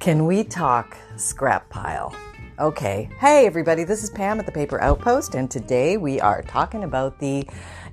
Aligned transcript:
Can 0.00 0.24
we 0.24 0.44
talk 0.44 0.96
scrap 1.16 1.68
pile? 1.68 2.16
Okay. 2.58 3.10
Hey, 3.18 3.44
everybody, 3.44 3.84
this 3.84 4.02
is 4.02 4.08
Pam 4.08 4.40
at 4.40 4.46
the 4.46 4.52
Paper 4.52 4.80
Outpost, 4.80 5.34
and 5.34 5.50
today 5.50 5.98
we 5.98 6.18
are 6.18 6.40
talking 6.40 6.84
about 6.84 7.18
the 7.18 7.46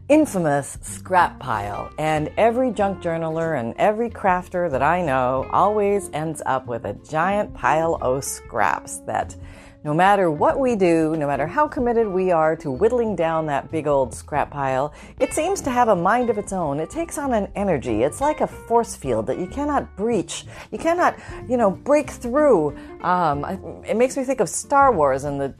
infamous 0.07 0.77
scrap 0.81 1.37
pile. 1.37 1.91
And 1.99 2.31
every 2.37 2.71
junk 2.71 3.03
journaler 3.03 3.59
and 3.59 3.73
every 3.77 4.09
crafter 4.09 4.71
that 4.71 4.81
I 4.81 5.01
know 5.01 5.49
always 5.51 6.09
ends 6.13 6.41
up 6.45 6.65
with 6.65 6.85
a 6.85 6.93
giant 6.93 7.53
pile 7.53 7.95
of 7.95 8.23
scraps 8.23 8.99
that 8.99 9.35
no 9.87 9.93
matter 9.93 10.29
what 10.29 10.59
we 10.59 10.75
do, 10.75 11.15
no 11.15 11.25
matter 11.25 11.47
how 11.47 11.65
committed 11.65 12.05
we 12.05 12.29
are 12.29 12.57
to 12.57 12.69
whittling 12.69 13.15
down 13.15 13.45
that 13.45 13.71
big 13.71 13.87
old 13.87 14.13
scrap 14.13 14.51
pile, 14.51 14.93
it 15.21 15.33
seems 15.33 15.61
to 15.61 15.71
have 15.71 15.87
a 15.87 15.95
mind 15.95 16.29
of 16.29 16.37
its 16.37 16.51
own. 16.51 16.81
It 16.81 16.89
takes 16.89 17.17
on 17.17 17.33
an 17.33 17.47
energy. 17.55 18.03
It's 18.03 18.19
like 18.19 18.41
a 18.41 18.47
force 18.47 18.97
field 18.97 19.27
that 19.27 19.39
you 19.39 19.47
cannot 19.47 19.95
breach. 19.95 20.43
You 20.73 20.77
cannot, 20.77 21.17
you 21.47 21.55
know, 21.55 21.71
break 21.71 22.09
through. 22.09 22.77
Um, 23.01 23.45
it 23.87 23.95
makes 23.95 24.17
me 24.17 24.25
think 24.25 24.41
of 24.41 24.49
Star 24.49 24.91
Wars 24.91 25.23
and 25.23 25.39
the, 25.39 25.55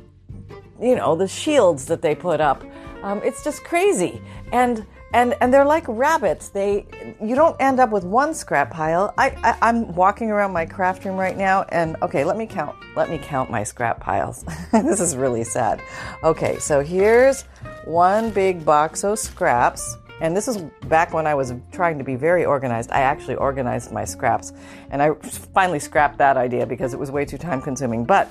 you 0.82 0.98
know, 0.98 1.16
the 1.16 1.30
shields 1.30 1.86
that 1.86 2.02
they 2.02 2.14
put 2.14 2.42
up. 2.42 2.66
Um, 3.04 3.22
it's 3.24 3.46
just 3.46 3.64
crazy. 3.64 4.22
And 4.52 4.86
and 5.18 5.36
and 5.42 5.52
they're 5.52 5.66
like 5.66 5.84
rabbits. 5.88 6.50
They 6.50 6.86
you 7.22 7.36
don't 7.36 7.56
end 7.60 7.80
up 7.80 7.90
with 7.90 8.04
one 8.04 8.36
scrap 8.36 8.70
pile. 8.70 9.14
I, 9.18 9.58
I 9.62 9.70
am 9.70 9.94
walking 9.96 10.30
around 10.30 10.54
my 10.54 10.66
craft 10.66 11.06
room 11.06 11.18
right 11.18 11.36
now, 11.36 11.64
and 11.70 11.98
okay, 12.04 12.24
let 12.24 12.38
me 12.38 12.46
count. 12.46 12.76
Let 12.96 13.10
me 13.10 13.18
count 13.18 13.50
my 13.50 13.64
scrap 13.64 14.00
piles. 14.00 14.46
this 14.72 15.02
is 15.02 15.16
really 15.16 15.44
sad. 15.44 15.82
Okay, 16.24 16.60
so 16.60 16.82
here's 16.82 17.42
one 17.86 18.30
big 18.30 18.64
box 18.64 19.04
of 19.04 19.18
scraps. 19.18 19.98
And 20.20 20.36
this 20.36 20.48
is 20.48 20.58
back 20.88 21.14
when 21.14 21.28
I 21.28 21.36
was 21.36 21.54
trying 21.72 22.00
to 22.00 22.04
be 22.04 22.16
very 22.16 22.44
organized. 22.44 22.90
I 22.92 23.02
actually 23.02 23.36
organized 23.36 23.92
my 23.92 24.04
scraps, 24.04 24.52
and 24.90 25.02
I 25.02 25.14
finally 25.54 25.78
scrapped 25.78 26.18
that 26.18 26.38
idea 26.38 26.66
because 26.66 26.94
it 26.94 27.00
was 27.00 27.12
way 27.12 27.24
too 27.24 27.38
time 27.38 27.62
consuming. 27.62 28.04
But 28.04 28.28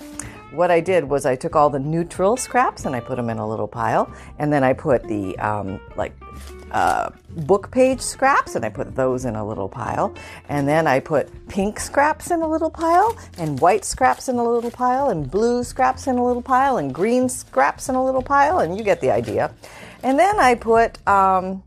what 0.50 0.72
I 0.72 0.80
did 0.80 1.04
was 1.04 1.26
I 1.26 1.36
took 1.36 1.54
all 1.54 1.70
the 1.70 1.78
neutral 1.78 2.36
scraps 2.36 2.86
and 2.86 2.96
I 2.96 3.00
put 3.00 3.16
them 3.16 3.30
in 3.30 3.38
a 3.38 3.48
little 3.48 3.68
pile, 3.68 4.12
and 4.38 4.52
then 4.52 4.64
I 4.64 4.72
put 4.72 5.04
the 5.04 5.38
um, 5.38 5.80
like 5.96 6.12
uh, 6.72 7.10
book 7.30 7.70
page 7.70 8.00
scraps 8.00 8.54
and 8.54 8.64
I 8.64 8.68
put 8.68 8.94
those 8.94 9.24
in 9.24 9.36
a 9.36 9.46
little 9.46 9.68
pile. 9.68 10.14
And 10.48 10.66
then 10.66 10.86
I 10.86 11.00
put 11.00 11.48
pink 11.48 11.78
scraps 11.78 12.30
in 12.30 12.42
a 12.42 12.48
little 12.48 12.70
pile, 12.70 13.16
and 13.38 13.60
white 13.60 13.84
scraps 13.84 14.28
in 14.28 14.36
a 14.36 14.44
little 14.44 14.70
pile, 14.70 15.10
and 15.10 15.30
blue 15.30 15.64
scraps 15.64 16.06
in 16.06 16.16
a 16.16 16.24
little 16.24 16.42
pile, 16.42 16.78
and 16.78 16.94
green 16.94 17.28
scraps 17.28 17.88
in 17.88 17.94
a 17.94 18.04
little 18.04 18.22
pile, 18.22 18.60
and 18.60 18.76
you 18.76 18.84
get 18.84 19.00
the 19.00 19.10
idea. 19.10 19.54
And 20.02 20.18
then 20.18 20.38
I 20.38 20.54
put, 20.54 21.06
um, 21.08 21.62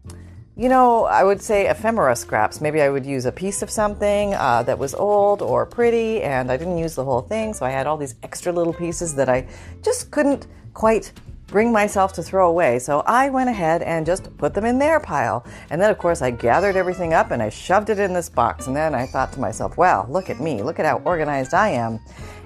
you 0.56 0.70
know, 0.70 1.06
I 1.06 1.24
would 1.24 1.42
say 1.42 1.68
ephemera 1.68 2.16
scraps. 2.16 2.62
Maybe 2.62 2.82
I 2.82 2.90
would 2.90 3.06
use 3.06 3.26
a 3.26 3.32
piece 3.32 3.62
of 3.62 3.70
something 3.70 4.34
uh, 4.34 4.64
that 4.64 4.78
was 4.78 4.94
old 4.94 5.42
or 5.42 5.66
pretty, 5.66 6.22
and 6.22 6.52
I 6.52 6.58
didn't 6.58 6.78
use 6.78 6.96
the 6.96 7.06
whole 7.06 7.22
thing, 7.22 7.54
so 7.54 7.66
I 7.66 7.70
had 7.70 7.88
all 7.88 7.98
these 7.98 8.16
extra 8.24 8.52
little 8.52 8.74
pieces 8.74 9.16
that 9.16 9.30
I 9.30 9.48
just 9.82 10.12
couldn't 10.12 10.48
quite 10.74 11.12
bring 11.50 11.72
myself 11.72 12.14
to 12.14 12.24
throw 12.24 12.50
away. 12.50 12.80
So 12.80 13.02
I 13.06 13.30
went 13.30 13.50
ahead 13.50 13.82
and 13.82 14.06
just 14.06 14.36
put 14.38 14.54
them 14.54 14.66
in 14.66 14.80
their 14.80 15.00
pile. 15.00 15.46
And 15.70 15.82
then, 15.82 15.90
of 15.90 15.98
course, 15.98 16.22
I 16.22 16.32
gathered 16.32 16.76
everything 16.76 17.14
up 17.14 17.32
and 17.32 17.42
I 17.42 17.50
shoved 17.50 17.90
it 17.90 18.00
in 18.00 18.14
this 18.14 18.30
box. 18.30 18.68
And 18.68 18.76
then 18.76 18.94
I 18.96 19.06
thought 19.06 19.34
to 19.34 19.40
myself, 19.40 19.78
well, 19.78 20.06
look 20.10 20.30
at 20.30 20.40
me. 20.40 20.62
Look 20.62 20.80
at 20.80 20.86
how 20.86 20.98
organized 21.06 21.54
I 21.54 21.70
am. 21.70 22.00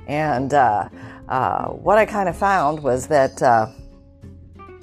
And 0.08 0.54
uh, 0.54 0.90
uh, 1.28 1.68
what 1.68 1.98
I 1.98 2.06
kind 2.06 2.30
of 2.30 2.38
found 2.38 2.82
was 2.82 3.08
that. 3.08 3.42
Uh, 3.42 3.68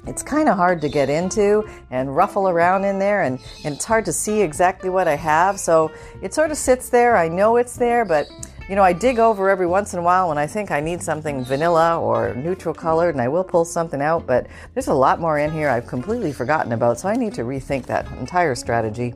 it's 0.07 0.23
kind 0.23 0.49
of 0.49 0.57
hard 0.57 0.81
to 0.81 0.89
get 0.89 1.11
into 1.11 1.63
and 1.91 2.15
ruffle 2.15 2.49
around 2.49 2.85
in 2.85 2.97
there, 2.97 3.21
and, 3.21 3.39
and 3.63 3.75
it's 3.75 3.85
hard 3.85 4.03
to 4.05 4.11
see 4.11 4.41
exactly 4.41 4.89
what 4.89 5.07
I 5.07 5.15
have. 5.15 5.59
So 5.59 5.91
it 6.23 6.33
sort 6.33 6.49
of 6.49 6.57
sits 6.57 6.89
there. 6.89 7.15
I 7.15 7.27
know 7.27 7.57
it's 7.57 7.75
there, 7.75 8.03
but 8.03 8.25
you 8.71 8.77
know, 8.77 8.83
I 8.83 8.93
dig 8.93 9.19
over 9.19 9.49
every 9.49 9.67
once 9.67 9.91
in 9.91 9.99
a 9.99 10.01
while 10.01 10.29
when 10.29 10.37
I 10.37 10.47
think 10.47 10.71
I 10.71 10.79
need 10.79 11.03
something 11.03 11.43
vanilla 11.43 11.99
or 11.99 12.33
neutral 12.35 12.73
colored, 12.73 13.13
and 13.15 13.21
I 13.21 13.27
will 13.27 13.43
pull 13.43 13.65
something 13.65 14.01
out, 14.01 14.25
but 14.25 14.47
there's 14.73 14.87
a 14.87 14.93
lot 14.93 15.19
more 15.19 15.39
in 15.39 15.51
here 15.51 15.67
I've 15.67 15.87
completely 15.87 16.31
forgotten 16.31 16.71
about, 16.71 16.97
so 16.97 17.09
I 17.09 17.17
need 17.17 17.33
to 17.33 17.41
rethink 17.41 17.85
that 17.87 18.09
entire 18.13 18.55
strategy. 18.55 19.13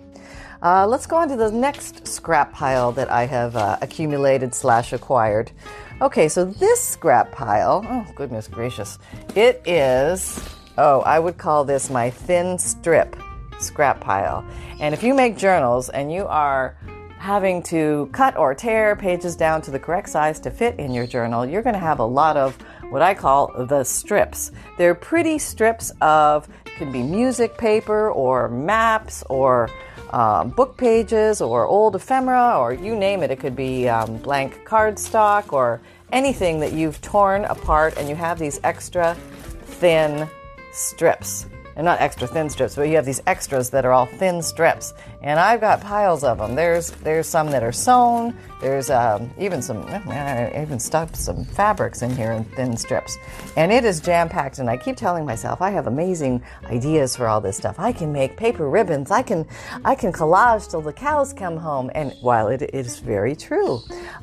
Uh, 0.61 0.85
let's 0.85 1.07
go 1.07 1.15
on 1.15 1.29
to 1.29 1.37
the 1.37 1.49
next 1.49 2.05
scrap 2.05 2.51
pile 2.51 2.91
that 2.91 3.09
I 3.09 3.25
have 3.27 3.55
uh, 3.55 3.77
accumulated 3.81 4.53
slash 4.53 4.91
acquired. 4.91 5.53
Okay, 6.01 6.27
so 6.27 6.43
this 6.43 6.81
scrap 6.81 7.31
pile, 7.31 7.81
oh 7.87 8.05
goodness 8.13 8.49
gracious, 8.49 8.99
it 9.37 9.61
is, 9.65 10.37
oh, 10.77 10.99
I 11.03 11.17
would 11.17 11.37
call 11.37 11.63
this 11.63 11.89
my 11.89 12.09
thin 12.09 12.59
strip 12.59 13.15
scrap 13.59 14.01
pile. 14.01 14.45
And 14.81 14.93
if 14.93 15.01
you 15.01 15.13
make 15.13 15.37
journals 15.37 15.87
and 15.87 16.11
you 16.11 16.25
are 16.27 16.77
having 17.25 17.63
to 17.63 18.07
cut 18.11 18.37
or 18.37 18.53
tear 18.53 18.95
pages 18.95 19.35
down 19.35 19.59
to 19.59 19.71
the 19.71 19.79
correct 19.79 20.07
size 20.07 20.39
to 20.39 20.51
fit 20.51 20.77
in 20.77 20.93
your 20.93 21.07
journal, 21.07 21.43
you're 21.43 21.63
going 21.63 21.73
to 21.73 21.79
have 21.79 21.97
a 21.97 22.05
lot 22.05 22.37
of 22.37 22.55
what 22.91 23.01
I 23.01 23.15
call 23.15 23.51
the 23.65 23.83
strips. 23.83 24.51
They're 24.77 24.93
pretty 24.93 25.39
strips 25.39 25.91
of, 26.01 26.47
can 26.77 26.91
be 26.91 27.01
music 27.01 27.57
paper 27.57 28.11
or 28.11 28.47
maps 28.47 29.23
or 29.27 29.71
um, 30.11 30.51
book 30.51 30.77
pages 30.77 31.41
or 31.41 31.65
old 31.65 31.95
ephemera 31.95 32.59
or 32.59 32.73
you 32.73 32.95
name 32.95 33.23
it. 33.23 33.31
It 33.31 33.39
could 33.39 33.55
be 33.55 33.89
um, 33.89 34.17
blank 34.17 34.63
cardstock 34.63 35.51
or 35.51 35.81
anything 36.11 36.59
that 36.59 36.73
you've 36.73 37.01
torn 37.01 37.45
apart 37.45 37.95
and 37.97 38.07
you 38.07 38.15
have 38.15 38.37
these 38.37 38.59
extra 38.63 39.15
thin 39.63 40.29
strips 40.71 41.47
and 41.75 41.83
not 41.83 41.99
extra 41.99 42.27
thin 42.27 42.49
strips, 42.49 42.75
but 42.75 42.83
you 42.83 42.95
have 42.95 43.05
these 43.05 43.21
extras 43.27 43.69
that 43.71 43.85
are 43.85 43.91
all 43.91 44.05
thin 44.05 44.41
strips. 44.41 44.93
And 45.21 45.39
I've 45.39 45.59
got 45.59 45.81
piles 45.81 46.23
of 46.23 46.37
them. 46.37 46.55
There's 46.55 46.91
there's 46.91 47.27
some 47.27 47.49
that 47.51 47.63
are 47.63 47.71
sewn. 47.71 48.37
There's 48.61 48.89
um, 48.89 49.31
even 49.37 49.61
some. 49.61 49.83
I 49.85 50.61
even 50.61 50.79
stuffed 50.79 51.15
some 51.15 51.43
fabrics 51.45 52.01
in 52.01 52.15
here 52.15 52.31
in 52.31 52.43
thin 52.43 52.77
strips, 52.77 53.17
and 53.57 53.71
it 53.71 53.83
is 53.83 53.99
jam 53.99 54.29
packed. 54.29 54.59
And 54.59 54.69
I 54.69 54.77
keep 54.77 54.95
telling 54.95 55.25
myself 55.25 55.61
I 55.61 55.71
have 55.71 55.87
amazing 55.87 56.43
ideas 56.65 57.15
for 57.15 57.27
all 57.27 57.41
this 57.41 57.57
stuff. 57.57 57.79
I 57.79 57.91
can 57.91 58.11
make 58.11 58.37
paper 58.37 58.69
ribbons. 58.69 59.11
I 59.11 59.21
can 59.21 59.47
I 59.83 59.95
can 59.95 60.13
collage 60.13 60.69
till 60.69 60.81
the 60.81 60.93
cows 60.93 61.33
come 61.33 61.57
home. 61.57 61.91
And 61.95 62.13
while 62.21 62.47
it, 62.47 62.61
it 62.61 62.73
is 62.73 62.99
very 62.99 63.35
true, 63.35 63.81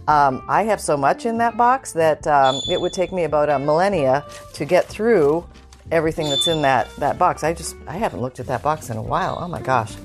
um, 0.08 0.44
I 0.48 0.62
have 0.64 0.80
so 0.80 0.96
much 0.96 1.26
in 1.26 1.36
that 1.38 1.56
box 1.56 1.92
that 1.92 2.26
um, 2.26 2.60
it 2.70 2.80
would 2.80 2.92
take 2.92 3.12
me 3.12 3.24
about 3.24 3.50
a 3.50 3.58
millennia 3.58 4.24
to 4.54 4.64
get 4.64 4.86
through 4.86 5.46
everything 5.90 6.28
that's 6.28 6.48
in 6.48 6.62
that 6.62 6.88
that 6.96 7.18
box. 7.18 7.44
I 7.44 7.52
just 7.52 7.76
I 7.86 7.96
haven't 7.96 8.20
looked 8.20 8.40
at 8.40 8.46
that 8.46 8.62
box 8.62 8.90
in 8.90 8.96
a 8.96 9.02
while. 9.02 9.38
Oh 9.40 9.48
my 9.48 9.60
gosh. 9.60 9.96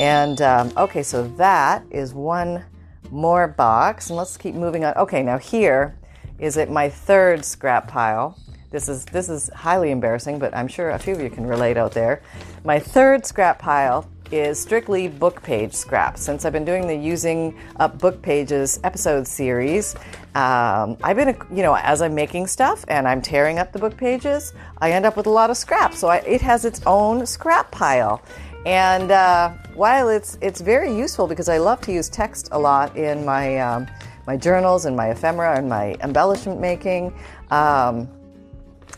And 0.00 0.40
um, 0.42 0.72
okay, 0.76 1.02
so 1.02 1.26
that 1.36 1.84
is 1.90 2.14
one 2.14 2.64
more 3.10 3.48
box, 3.48 4.08
and 4.08 4.16
let's 4.16 4.36
keep 4.36 4.54
moving 4.54 4.84
on. 4.84 4.94
Okay, 4.96 5.22
now 5.22 5.38
here 5.38 5.96
is 6.38 6.56
it 6.56 6.70
my 6.70 6.88
third 6.88 7.44
scrap 7.44 7.88
pile. 7.88 8.38
This 8.70 8.88
is 8.88 9.04
this 9.06 9.28
is 9.28 9.50
highly 9.54 9.90
embarrassing, 9.90 10.38
but 10.38 10.54
I'm 10.54 10.68
sure 10.68 10.90
a 10.90 10.98
few 10.98 11.14
of 11.14 11.20
you 11.20 11.30
can 11.30 11.46
relate 11.46 11.76
out 11.76 11.92
there. 11.92 12.22
My 12.64 12.78
third 12.78 13.26
scrap 13.26 13.58
pile 13.58 14.08
is 14.32 14.58
strictly 14.58 15.08
book 15.08 15.42
page 15.42 15.72
scraps. 15.74 16.22
Since 16.22 16.44
I've 16.44 16.52
been 16.52 16.64
doing 16.64 16.86
the 16.86 16.94
Using 16.94 17.58
Up 17.76 17.98
Book 17.98 18.20
Pages 18.22 18.80
episode 18.84 19.26
series, 19.26 19.94
um, 20.34 20.96
I've 21.02 21.16
been, 21.16 21.36
you 21.50 21.62
know, 21.62 21.74
as 21.76 22.02
I'm 22.02 22.14
making 22.14 22.46
stuff 22.46 22.84
and 22.88 23.08
I'm 23.08 23.20
tearing 23.20 23.58
up 23.58 23.72
the 23.72 23.78
book 23.78 23.96
pages, 23.96 24.52
I 24.78 24.92
end 24.92 25.06
up 25.06 25.16
with 25.16 25.26
a 25.26 25.30
lot 25.30 25.50
of 25.50 25.56
scrap. 25.56 25.94
So 25.94 26.08
I, 26.08 26.16
it 26.18 26.40
has 26.42 26.64
its 26.64 26.80
own 26.86 27.26
scrap 27.26 27.70
pile. 27.70 28.22
And 28.66 29.10
uh, 29.10 29.50
while 29.74 30.08
it's 30.10 30.36
it's 30.42 30.60
very 30.60 30.94
useful 30.94 31.26
because 31.26 31.48
I 31.48 31.58
love 31.58 31.80
to 31.82 31.92
use 31.92 32.08
text 32.08 32.50
a 32.52 32.58
lot 32.58 32.94
in 32.96 33.24
my 33.24 33.58
um, 33.58 33.86
my 34.26 34.36
journals 34.36 34.84
and 34.84 34.94
my 34.94 35.08
ephemera 35.08 35.56
and 35.56 35.68
my 35.68 35.96
embellishment 36.02 36.60
making, 36.60 37.12
um, 37.50 38.06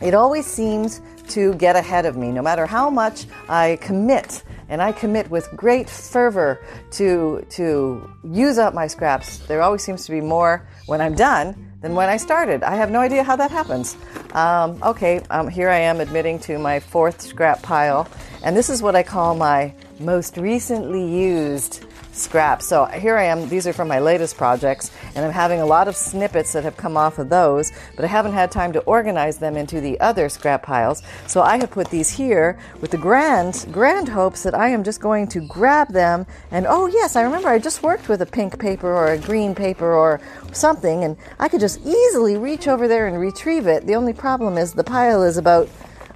it 0.01 0.13
always 0.13 0.45
seems 0.45 1.01
to 1.29 1.53
get 1.55 1.75
ahead 1.75 2.05
of 2.05 2.17
me. 2.17 2.31
No 2.31 2.41
matter 2.41 2.65
how 2.65 2.89
much 2.89 3.25
I 3.47 3.77
commit 3.81 4.43
and 4.69 4.81
I 4.81 4.91
commit 4.91 5.29
with 5.29 5.49
great 5.55 5.89
fervor 5.89 6.59
to 6.91 7.45
to 7.51 8.09
use 8.23 8.57
up 8.57 8.73
my 8.73 8.87
scraps. 8.87 9.37
There 9.39 9.61
always 9.61 9.83
seems 9.83 10.05
to 10.05 10.11
be 10.11 10.21
more 10.21 10.67
when 10.87 11.01
I'm 11.01 11.15
done 11.15 11.73
than 11.81 11.95
when 11.95 12.09
I 12.09 12.17
started. 12.17 12.63
I 12.63 12.75
have 12.75 12.89
no 12.89 12.99
idea 12.99 13.23
how 13.23 13.35
that 13.35 13.51
happens. 13.51 13.97
Um, 14.33 14.79
okay, 14.81 15.19
um, 15.29 15.47
here 15.47 15.69
I 15.69 15.79
am 15.79 15.99
admitting 15.99 16.39
to 16.39 16.57
my 16.57 16.79
fourth 16.79 17.21
scrap 17.21 17.61
pile, 17.61 18.07
and 18.43 18.55
this 18.55 18.69
is 18.69 18.81
what 18.81 18.95
I 18.95 19.03
call 19.03 19.35
my 19.35 19.73
most 19.99 20.37
recently 20.37 21.05
used 21.05 21.85
scraps. 22.13 22.65
So 22.67 22.85
here 22.85 23.17
I 23.17 23.25
am. 23.25 23.49
These 23.49 23.67
are 23.67 23.73
from 23.73 23.87
my 23.87 23.99
latest 23.99 24.37
projects, 24.37 24.91
and 25.15 25.25
I'm 25.25 25.31
having 25.31 25.61
a 25.61 25.65
lot 25.65 25.87
of 25.87 25.95
snippets 25.95 26.53
that 26.53 26.63
have 26.63 26.77
come 26.77 26.95
off 26.95 27.19
of 27.19 27.29
those, 27.29 27.71
but 27.95 28.05
I 28.05 28.07
haven't 28.07 28.33
had 28.33 28.51
time 28.51 28.71
to 28.73 28.79
organize 28.81 29.37
them 29.37 29.57
into 29.57 29.81
the 29.81 29.99
other 29.99 30.29
scrap 30.29 30.63
piles. 30.63 31.01
So 31.27 31.41
I 31.41 31.57
have 31.57 31.71
put 31.71 31.89
these 31.89 32.09
here 32.09 32.59
with 32.81 32.91
the 32.91 32.97
grand, 32.97 33.65
grand 33.71 34.07
hopes 34.07 34.43
that 34.43 34.55
I 34.55 34.69
am 34.69 34.83
just 34.83 35.01
going 35.01 35.27
to 35.29 35.41
grab 35.41 35.89
them. 35.89 36.25
And 36.51 36.65
oh, 36.67 36.87
yes, 36.87 37.15
I 37.15 37.23
remember 37.23 37.49
I 37.49 37.59
just 37.59 37.83
worked 37.83 38.09
with 38.09 38.21
a 38.21 38.25
pink 38.25 38.59
paper 38.59 38.91
or 38.91 39.13
a 39.13 39.17
green 39.17 39.55
paper 39.55 39.93
or 39.93 40.21
something, 40.51 41.03
and 41.03 41.17
I 41.39 41.49
could 41.49 41.59
just 41.59 41.81
easily 41.85 42.37
reach 42.37 42.67
over 42.67 42.87
there 42.87 43.07
and 43.07 43.19
retrieve 43.19 43.67
it. 43.67 43.85
The 43.85 43.95
only 43.95 44.13
problem 44.13 44.57
is 44.57 44.73
the 44.73 44.83
pile 44.83 45.23
is 45.23 45.37
about 45.37 45.67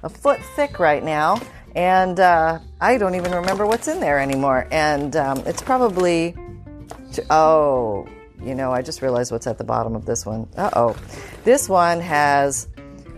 a 0.04 0.08
foot 0.08 0.40
thick 0.54 0.78
right 0.78 1.02
now 1.02 1.40
and 1.78 2.18
uh, 2.18 2.58
I 2.80 2.98
don't 2.98 3.14
even 3.14 3.30
remember 3.30 3.64
what's 3.64 3.86
in 3.86 4.00
there 4.00 4.18
anymore. 4.18 4.66
And 4.72 5.14
um, 5.14 5.38
it's 5.46 5.62
probably, 5.62 6.34
oh, 7.30 8.04
you 8.42 8.56
know, 8.56 8.72
I 8.72 8.82
just 8.82 9.00
realized 9.00 9.30
what's 9.30 9.46
at 9.46 9.58
the 9.58 9.64
bottom 9.64 9.94
of 9.94 10.04
this 10.04 10.26
one. 10.26 10.48
Uh 10.56 10.70
oh. 10.74 10.96
This 11.44 11.68
one 11.68 12.00
has 12.00 12.66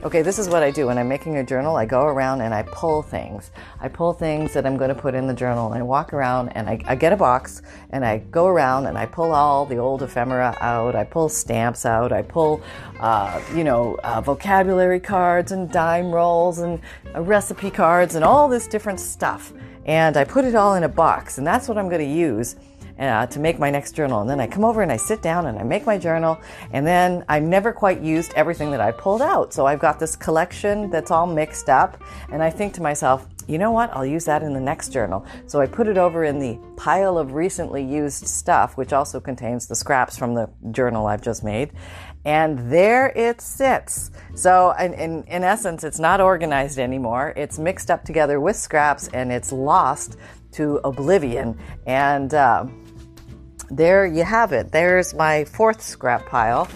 Okay, 0.03 0.23
this 0.23 0.39
is 0.39 0.49
what 0.49 0.63
I 0.63 0.71
do 0.71 0.87
when 0.87 0.97
I'm 0.97 1.09
making 1.09 1.37
a 1.37 1.45
journal. 1.45 1.77
I 1.77 1.85
go 1.85 2.07
around 2.07 2.41
and 2.41 2.55
I 2.55 2.63
pull 2.63 3.03
things. 3.03 3.51
I 3.81 3.89
pull 3.89 4.15
things 4.15 4.55
that 4.55 4.65
I'm 4.65 4.79
going 4.79 4.89
to 4.89 4.95
put 4.95 5.15
in 5.15 5.27
the 5.27 5.35
journal, 5.35 5.75
and 5.75 5.81
I 5.81 5.83
walk 5.83 6.15
around 6.15 6.49
and 6.51 6.71
I, 6.71 6.81
I, 6.87 6.95
get 6.95 7.13
a 7.13 7.19
box 7.19 7.61
and 7.91 8.03
I 8.03 8.17
go 8.31 8.47
around 8.47 8.87
and 8.87 8.97
I 8.97 9.05
pull 9.05 9.35
all 9.35 9.67
the 9.67 9.77
old 9.77 10.03
ephemera 10.03 10.57
out. 10.63 10.97
I 10.97 11.05
pull 11.05 11.29
stamps 11.29 11.85
out. 11.85 12.13
I 12.13 12.23
pull, 12.23 12.63
uh, 12.99 13.43
you 13.55 13.63
know, 13.63 13.99
uh, 14.03 14.23
vocabulary 14.23 15.01
cards 15.01 15.53
and 15.53 15.71
dime 15.71 16.11
rolls 16.11 16.61
and 16.61 16.81
uh, 17.15 17.21
recipe 17.21 17.71
cards 17.71 18.15
and 18.15 18.25
all 18.25 18.49
this 18.49 18.67
different 18.67 19.01
stuff. 19.01 19.53
And 19.85 20.17
I 20.17 20.25
put 20.25 20.47
it 20.47 20.55
all 20.55 20.77
in 20.77 20.85
a 20.85 20.89
box, 20.89 21.37
and 21.37 21.47
that's 21.47 21.69
what 21.69 21.77
I'm 21.77 21.91
going 21.91 22.01
to 22.01 22.11
use 22.11 22.57
uh, 23.01 23.27
to 23.27 23.41
make 23.41 23.59
my 23.59 23.71
next 23.71 23.93
journal. 23.93 24.21
And 24.21 24.29
then 24.29 24.41
I 24.41 24.47
come 24.47 24.65
over 24.65 24.83
and 24.83 24.93
I 24.93 24.97
sit 24.97 25.23
down 25.23 25.47
and 25.47 25.59
I 25.59 25.63
make 25.63 25.87
my 25.87 25.99
journal. 25.99 26.39
And 26.73 26.87
then 26.87 27.25
I've 27.29 27.43
never 27.43 27.73
quite 27.73 28.03
used 28.03 28.33
everything 28.35 28.71
that 28.73 28.81
I 28.81 28.93
pulled 28.93 29.23
out. 29.23 29.53
So 29.53 29.67
I've 29.67 29.81
got 29.81 29.99
this 29.99 30.15
collection 30.15 30.91
that's 30.91 31.11
all 31.11 31.27
mixed 31.27 31.69
up. 31.69 32.03
And 32.31 32.43
I 32.43 32.51
think 32.51 32.75
to 32.75 32.83
myself, 32.83 33.27
you 33.49 33.59
know 33.59 33.73
what? 33.73 33.91
I'll 33.93 34.07
use 34.07 34.27
that 34.27 34.43
in 34.43 34.53
the 34.53 34.61
next 34.61 34.93
journal. 34.93 35.27
So 35.47 35.61
I 35.61 35.67
put 35.67 35.89
it 35.89 35.99
over 35.99 36.25
in 36.25 36.39
the 36.39 36.59
pile 36.77 37.19
of 37.19 37.33
recently 37.33 37.83
used 37.83 38.27
stuff, 38.29 38.77
which 38.77 38.93
also 38.93 39.19
contains 39.19 39.67
the 39.67 39.75
scraps 39.75 40.17
from 40.17 40.35
the 40.35 40.49
journal 40.71 41.07
I've 41.07 41.23
just 41.23 41.43
made. 41.43 41.73
And 42.25 42.71
there 42.71 43.09
it 43.17 43.41
sits. 43.41 44.11
So, 44.35 44.73
in, 44.73 44.93
in, 44.93 45.25
in 45.25 45.43
essence, 45.43 45.85
it's 45.85 45.99
not 45.99 46.21
organized 46.21 46.79
anymore. 46.79 47.33
It's 47.35 47.59
mixed 47.59 47.91
up 47.91 48.05
together 48.05 48.41
with 48.41 48.57
scraps 48.57 49.09
and 49.09 49.33
it's 49.33 49.53
lost 49.53 50.19
to 50.53 50.81
oblivion. 50.85 51.59
And 51.87 52.35
uh, 52.35 52.67
there 53.71 54.07
you 54.07 54.25
have 54.25 54.53
it. 54.53 54.73
There's 54.73 55.15
my 55.15 55.45
fourth 55.45 55.81
scrap 55.81 56.27
pile. 56.27 56.69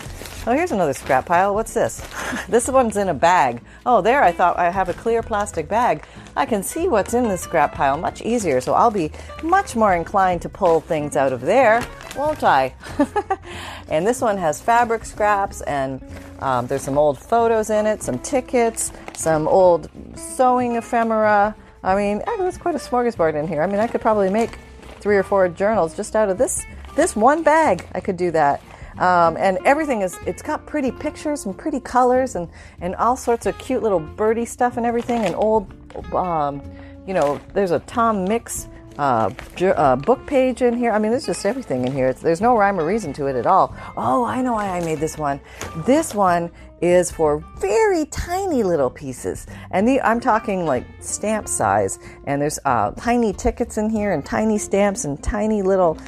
Oh, 0.47 0.53
here's 0.53 0.73
another 0.73 0.93
scrap 0.93 1.27
pile. 1.27 1.55
What's 1.55 1.73
this? 1.73 2.07
this 2.49 2.69
one's 2.69 2.99
in 2.99 3.09
a 3.09 3.15
bag. 3.15 3.63
Oh, 3.87 4.03
there, 4.03 4.23
I 4.23 4.31
thought 4.31 4.59
I 4.59 4.71
have 4.71 4.91
a 4.91 4.93
clear 4.93 5.23
plastic 5.23 5.69
bag. 5.69 6.05
I 6.37 6.45
can 6.45 6.63
see 6.63 6.87
what's 6.87 7.15
in 7.15 7.29
the 7.29 7.39
scrap 7.39 7.75
pile 7.75 7.97
much 7.97 8.21
easier, 8.21 8.61
so 8.61 8.75
I'll 8.75 8.91
be 8.91 9.11
much 9.43 9.75
more 9.75 9.95
inclined 9.95 10.43
to 10.43 10.51
pull 10.51 10.81
things 10.81 11.17
out 11.17 11.33
of 11.33 11.41
there, 11.41 11.83
won't 12.15 12.45
I? 12.45 12.75
and 13.89 14.07
this 14.07 14.21
one 14.21 14.37
has 14.37 14.61
fabric 14.61 15.07
scraps, 15.07 15.63
and 15.63 16.05
um, 16.41 16.67
there's 16.67 16.83
some 16.83 16.99
old 16.99 17.19
photos 17.19 17.71
in 17.71 17.87
it, 17.87 18.03
some 18.03 18.19
tickets, 18.19 18.93
some 19.15 19.49
old 19.49 19.89
sewing 20.15 20.77
ephemera. 20.77 21.57
I 21.83 21.97
mean, 21.97 22.23
there's 22.39 22.59
quite 22.59 22.75
a 22.75 22.79
smorgasbord 22.79 23.35
in 23.35 23.49
here. 23.49 23.63
I 23.63 23.67
mean, 23.67 23.81
I 23.81 23.87
could 23.87 24.03
probably 24.03 24.29
make 24.29 24.59
three 25.01 25.17
or 25.17 25.23
four 25.23 25.49
journals 25.49 25.97
just 25.97 26.15
out 26.15 26.29
of 26.29 26.37
this 26.37 26.67
this 26.95 27.17
one 27.17 27.43
bag, 27.43 27.87
I 27.93 28.01
could 28.01 28.17
do 28.17 28.31
that. 28.33 28.63
Um, 28.99 29.37
and 29.37 29.59
everything 29.65 30.03
is 30.03 30.17
it's 30.25 30.43
got 30.43 30.67
pretty 30.67 30.93
pictures 30.93 31.47
and 31.47 31.57
pretty 31.57 31.81
colors 31.81 32.37
and 32.37 32.49
and 32.81 32.95
all 32.95 33.17
sorts 33.17 33.47
of 33.47 33.59
cute 33.59 33.83
little 33.83 33.99
birdie 33.99 34.45
stuff 34.45 34.77
and 34.77 34.87
everything 34.87 35.25
and 35.25 35.35
old 35.35 35.73
um, 36.15 36.63
you 37.05 37.13
know 37.13 37.41
there's 37.55 37.73
a 37.73 37.81
tom 37.81 38.25
mix 38.25 38.69
uh, 38.97 39.29
uh, 39.61 39.97
book 39.97 40.25
page 40.25 40.63
in 40.63 40.77
here. 40.77 40.93
I 40.93 41.01
mean 41.01 41.11
there's 41.11 41.27
just 41.27 41.45
everything 41.45 41.85
in 41.85 41.93
here. 41.93 42.07
It's, 42.07 42.21
there's 42.21 42.41
no 42.41 42.57
rhyme 42.57 42.79
or 42.79 42.87
reason 42.87 43.13
to 43.15 43.27
it 43.27 43.35
at 43.35 43.47
all. 43.47 43.75
Oh 43.97 44.25
i 44.25 44.41
know 44.41 44.53
why 44.53 44.69
i 44.69 44.81
made 44.81 45.01
this 45.01 45.19
one. 45.19 45.41
This 45.79 46.15
one 46.15 46.51
is 46.81 47.11
for 47.11 47.43
very 47.59 48.05
tiny 48.07 48.63
little 48.63 48.91
pieces. 48.91 49.47
And 49.73 49.89
the, 49.89 50.01
i'm 50.03 50.21
talking 50.21 50.67
like 50.67 50.87
stamp 51.01 51.49
size. 51.49 51.99
And 52.29 52.41
there's 52.41 52.61
uh, 52.65 52.93
tiny 52.93 53.33
tickets 53.33 53.77
in 53.79 53.91
here 53.91 54.13
and 54.13 54.25
tiny 54.25 54.59
stamps 54.59 55.05
and 55.05 55.21
tiny 55.21 55.63
little 55.63 55.99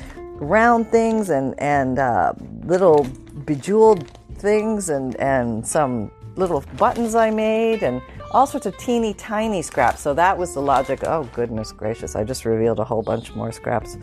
round 0.40 0.88
things 0.90 1.30
and 1.30 1.58
and 1.58 1.98
uh, 1.98 2.32
little 2.64 3.06
bejeweled 3.44 4.18
things 4.38 4.88
and 4.88 5.16
and 5.16 5.66
some 5.66 6.10
little 6.36 6.62
buttons 6.76 7.14
I 7.14 7.30
made 7.30 7.82
and 7.82 8.02
all 8.32 8.46
sorts 8.46 8.66
of 8.66 8.76
teeny 8.76 9.14
tiny 9.14 9.62
scraps. 9.62 10.00
So 10.00 10.12
that 10.14 10.36
was 10.36 10.52
the 10.54 10.60
logic. 10.60 11.00
Oh 11.04 11.24
goodness 11.32 11.72
gracious! 11.72 12.16
I 12.16 12.24
just 12.24 12.44
revealed 12.44 12.78
a 12.78 12.84
whole 12.84 13.02
bunch 13.02 13.34
more 13.34 13.52
scraps. 13.52 13.96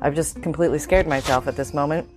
I've 0.00 0.14
just 0.14 0.42
completely 0.42 0.78
scared 0.78 1.06
myself 1.06 1.46
at 1.46 1.56
this 1.56 1.74
moment. 1.74 2.08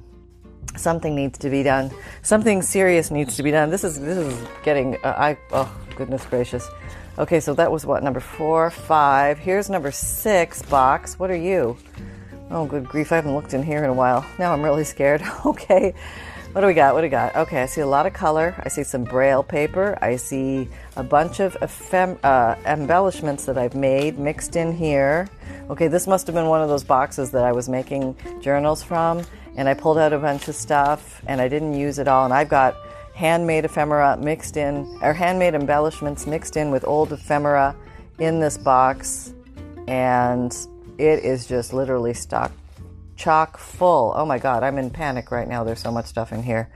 Something 0.76 1.16
needs 1.16 1.38
to 1.40 1.50
be 1.50 1.64
done. 1.64 1.92
Something 2.22 2.62
serious 2.62 3.10
needs 3.10 3.38
to 3.38 3.44
be 3.44 3.52
done. 3.52 3.70
This 3.70 3.84
is 3.84 4.00
this 4.00 4.18
is 4.18 4.48
getting. 4.64 4.98
Uh, 5.04 5.16
I 5.18 5.38
oh 5.52 5.74
goodness 5.96 6.26
gracious. 6.26 6.68
Okay, 7.18 7.40
so 7.40 7.54
that 7.54 7.72
was 7.72 7.86
what 7.86 8.04
number 8.04 8.20
four, 8.20 8.70
five. 8.70 9.40
Here's 9.40 9.70
number 9.70 9.90
six 9.90 10.62
box. 10.64 11.18
What 11.18 11.32
are 11.32 11.36
you? 11.36 11.78
Oh, 12.52 12.66
good 12.66 12.88
grief. 12.88 13.12
I 13.12 13.16
haven't 13.16 13.34
looked 13.34 13.54
in 13.54 13.64
here 13.64 13.84
in 13.84 13.90
a 13.90 13.94
while. 13.94 14.26
Now 14.38 14.54
I'm 14.54 14.62
really 14.62 14.84
scared. 14.84 15.22
okay. 15.46 15.94
What 16.52 16.62
do 16.62 16.68
we 16.68 16.74
got? 16.74 16.94
What 16.94 17.02
do 17.02 17.08
we 17.08 17.10
got? 17.10 17.36
Okay, 17.36 17.64
I 17.64 17.66
see 17.66 17.82
a 17.82 17.88
lot 17.88 18.06
of 18.06 18.14
color. 18.14 18.56
I 18.64 18.70
see 18.70 18.84
some 18.84 19.04
braille 19.04 19.44
paper. 19.44 19.98
I 20.02 20.16
see 20.16 20.70
a 20.96 21.04
bunch 21.04 21.42
of 21.42 21.58
uh, 21.62 22.56
embellishments 22.66 23.44
that 23.46 23.58
I've 23.58 23.76
made 23.76 24.18
mixed 24.18 24.56
in 24.56 24.72
here. 24.72 25.28
Okay, 25.70 25.90
this 25.90 26.08
must 26.08 26.28
have 26.28 26.34
been 26.34 26.46
one 26.46 26.62
of 26.62 26.70
those 26.70 26.84
boxes 26.84 27.32
that 27.32 27.44
I 27.44 27.52
was 27.52 27.68
making 27.68 28.16
journals 28.40 28.82
from. 28.82 29.22
And 29.58 29.68
I 29.68 29.74
pulled 29.74 29.98
out 29.98 30.14
a 30.14 30.18
bunch 30.18 30.48
of 30.48 30.56
stuff 30.56 31.22
and 31.28 31.42
I 31.42 31.50
didn't 31.50 31.74
use 31.74 32.00
it 32.00 32.08
all. 32.08 32.24
And 32.24 32.34
I've 32.34 32.48
got 32.48 32.78
handmade 33.16 33.66
ephemera 33.66 34.16
mixed 34.16 34.56
in, 34.56 34.86
or 35.02 35.14
handmade 35.14 35.56
embellishments 35.56 36.26
mixed 36.26 36.56
in 36.56 36.72
with 36.72 36.86
old 36.88 37.12
ephemera 37.12 37.76
in 38.20 38.40
this 38.40 38.58
box. 38.58 39.34
And 39.88 40.56
it 40.98 41.24
is 41.24 41.48
just 41.48 41.74
literally 41.74 42.14
stock 42.14 42.52
chock 43.16 43.58
full. 43.58 44.14
Oh 44.16 44.26
my 44.26 44.40
god, 44.40 44.64
I'm 44.64 44.78
in 44.78 44.90
panic 44.90 45.32
right 45.32 45.48
now. 45.48 45.64
There's 45.64 45.80
so 45.80 45.92
much 45.92 46.06
stuff 46.06 46.32
in 46.32 46.44
here. 46.44 46.70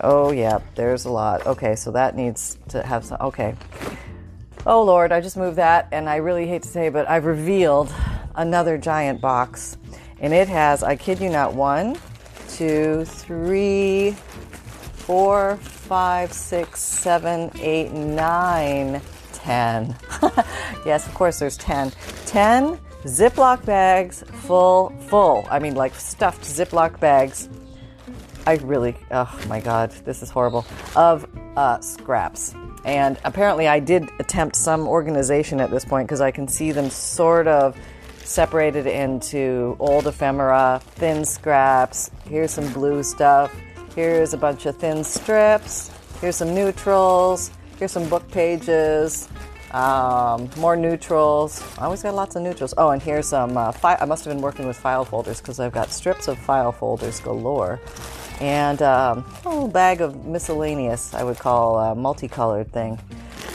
Oh 0.00 0.30
yeah, 0.30 0.60
there's 0.74 1.04
a 1.04 1.10
lot. 1.10 1.46
Okay, 1.46 1.76
so 1.76 1.92
that 1.92 2.16
needs 2.16 2.58
to 2.68 2.82
have 2.82 3.04
some. 3.04 3.18
Okay. 3.20 3.54
Oh 4.66 4.82
Lord, 4.82 5.12
I 5.12 5.20
just 5.20 5.36
moved 5.36 5.56
that, 5.56 5.88
and 5.92 6.08
I 6.08 6.16
really 6.16 6.46
hate 6.46 6.62
to 6.62 6.68
say, 6.68 6.88
but 6.88 7.08
I've 7.08 7.24
revealed 7.24 7.92
another 8.34 8.76
giant 8.76 9.20
box, 9.20 9.76
and 10.20 10.34
it 10.34 10.48
has, 10.48 10.82
I 10.82 10.96
kid 10.96 11.20
you 11.20 11.30
not, 11.30 11.54
one, 11.54 11.96
two, 12.48 13.04
three, 13.04 14.12
four, 14.12 15.56
five, 15.56 16.32
six, 16.32 16.80
seven, 16.80 17.50
eight, 17.60 17.92
nine, 17.92 19.00
ten. 19.32 19.96
yes, 20.84 21.06
of 21.06 21.14
course, 21.14 21.38
there's 21.38 21.56
ten. 21.56 21.92
Ten 22.26 22.78
Ziploc 23.04 23.64
bags 23.64 24.24
full, 24.32 24.90
full. 25.08 25.46
I 25.50 25.58
mean, 25.58 25.74
like 25.74 25.94
stuffed 25.94 26.42
Ziploc 26.42 26.98
bags. 26.98 27.48
I 28.46 28.56
really, 28.56 28.96
oh 29.10 29.40
my 29.48 29.60
God, 29.60 29.90
this 30.04 30.22
is 30.22 30.30
horrible. 30.30 30.66
Of 30.96 31.26
uh, 31.56 31.80
scraps. 31.80 32.54
And 32.84 33.18
apparently, 33.24 33.68
I 33.68 33.80
did 33.80 34.08
attempt 34.18 34.56
some 34.56 34.88
organization 34.88 35.60
at 35.60 35.70
this 35.70 35.84
point 35.84 36.08
because 36.08 36.20
I 36.20 36.30
can 36.30 36.48
see 36.48 36.72
them 36.72 36.90
sort 36.90 37.46
of 37.46 37.76
separated 38.24 38.86
into 38.86 39.76
old 39.78 40.06
ephemera, 40.06 40.80
thin 40.82 41.24
scraps. 41.24 42.10
Here's 42.28 42.50
some 42.50 42.72
blue 42.72 43.02
stuff. 43.02 43.54
Here's 43.94 44.32
a 44.32 44.38
bunch 44.38 44.66
of 44.66 44.76
thin 44.76 45.04
strips. 45.04 45.90
Here's 46.20 46.36
some 46.36 46.54
neutrals. 46.54 47.50
Here's 47.78 47.92
some 47.92 48.08
book 48.08 48.28
pages. 48.30 49.28
Um, 49.72 50.48
more 50.56 50.76
neutrals. 50.76 51.62
I 51.78 51.84
always 51.84 52.02
got 52.02 52.14
lots 52.14 52.36
of 52.36 52.42
neutrals. 52.42 52.72
Oh, 52.78 52.90
and 52.90 53.02
here's 53.02 53.28
some. 53.28 53.56
Uh, 53.56 53.72
fi- 53.72 53.98
I 54.00 54.04
must 54.06 54.24
have 54.24 54.32
been 54.32 54.42
working 54.42 54.66
with 54.66 54.76
file 54.76 55.04
folders 55.04 55.40
because 55.40 55.60
I've 55.60 55.72
got 55.72 55.90
strips 55.90 56.26
of 56.26 56.38
file 56.38 56.72
folders 56.72 57.20
galore, 57.20 57.80
and 58.40 58.80
um, 58.80 59.24
a 59.44 59.48
little 59.48 59.68
bag 59.68 60.00
of 60.00 60.24
miscellaneous. 60.24 61.12
I 61.12 61.22
would 61.22 61.38
call 61.38 61.78
a 61.78 61.94
multicolored 61.94 62.72
thing. 62.72 62.98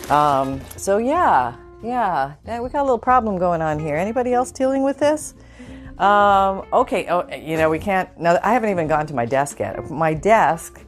Um, 0.10 0.62
so 0.78 0.98
yeah, 0.98 1.56
yeah, 1.84 2.34
yeah, 2.46 2.60
we 2.60 2.70
got 2.70 2.82
a 2.82 2.84
little 2.84 3.00
problem 3.00 3.38
going 3.40 3.62
on 3.62 3.80
here. 3.80 3.96
Anybody 3.96 4.34
else 4.34 4.52
dealing 4.52 4.84
with 4.84 5.00
this? 5.00 5.34
Um, 5.98 6.66
okay. 6.74 7.08
Oh, 7.08 7.28
you 7.34 7.58
know 7.58 7.70
we 7.70 7.80
can't. 7.80 8.10
No, 8.20 8.40
I 8.44 8.54
haven't 8.54 8.70
even 8.70 8.88
gone 8.88 9.08
to 9.08 9.16
my 9.16 9.26
desk 9.26 9.60
yet. 9.60 9.90
My 9.90 10.14
desk 10.14 10.80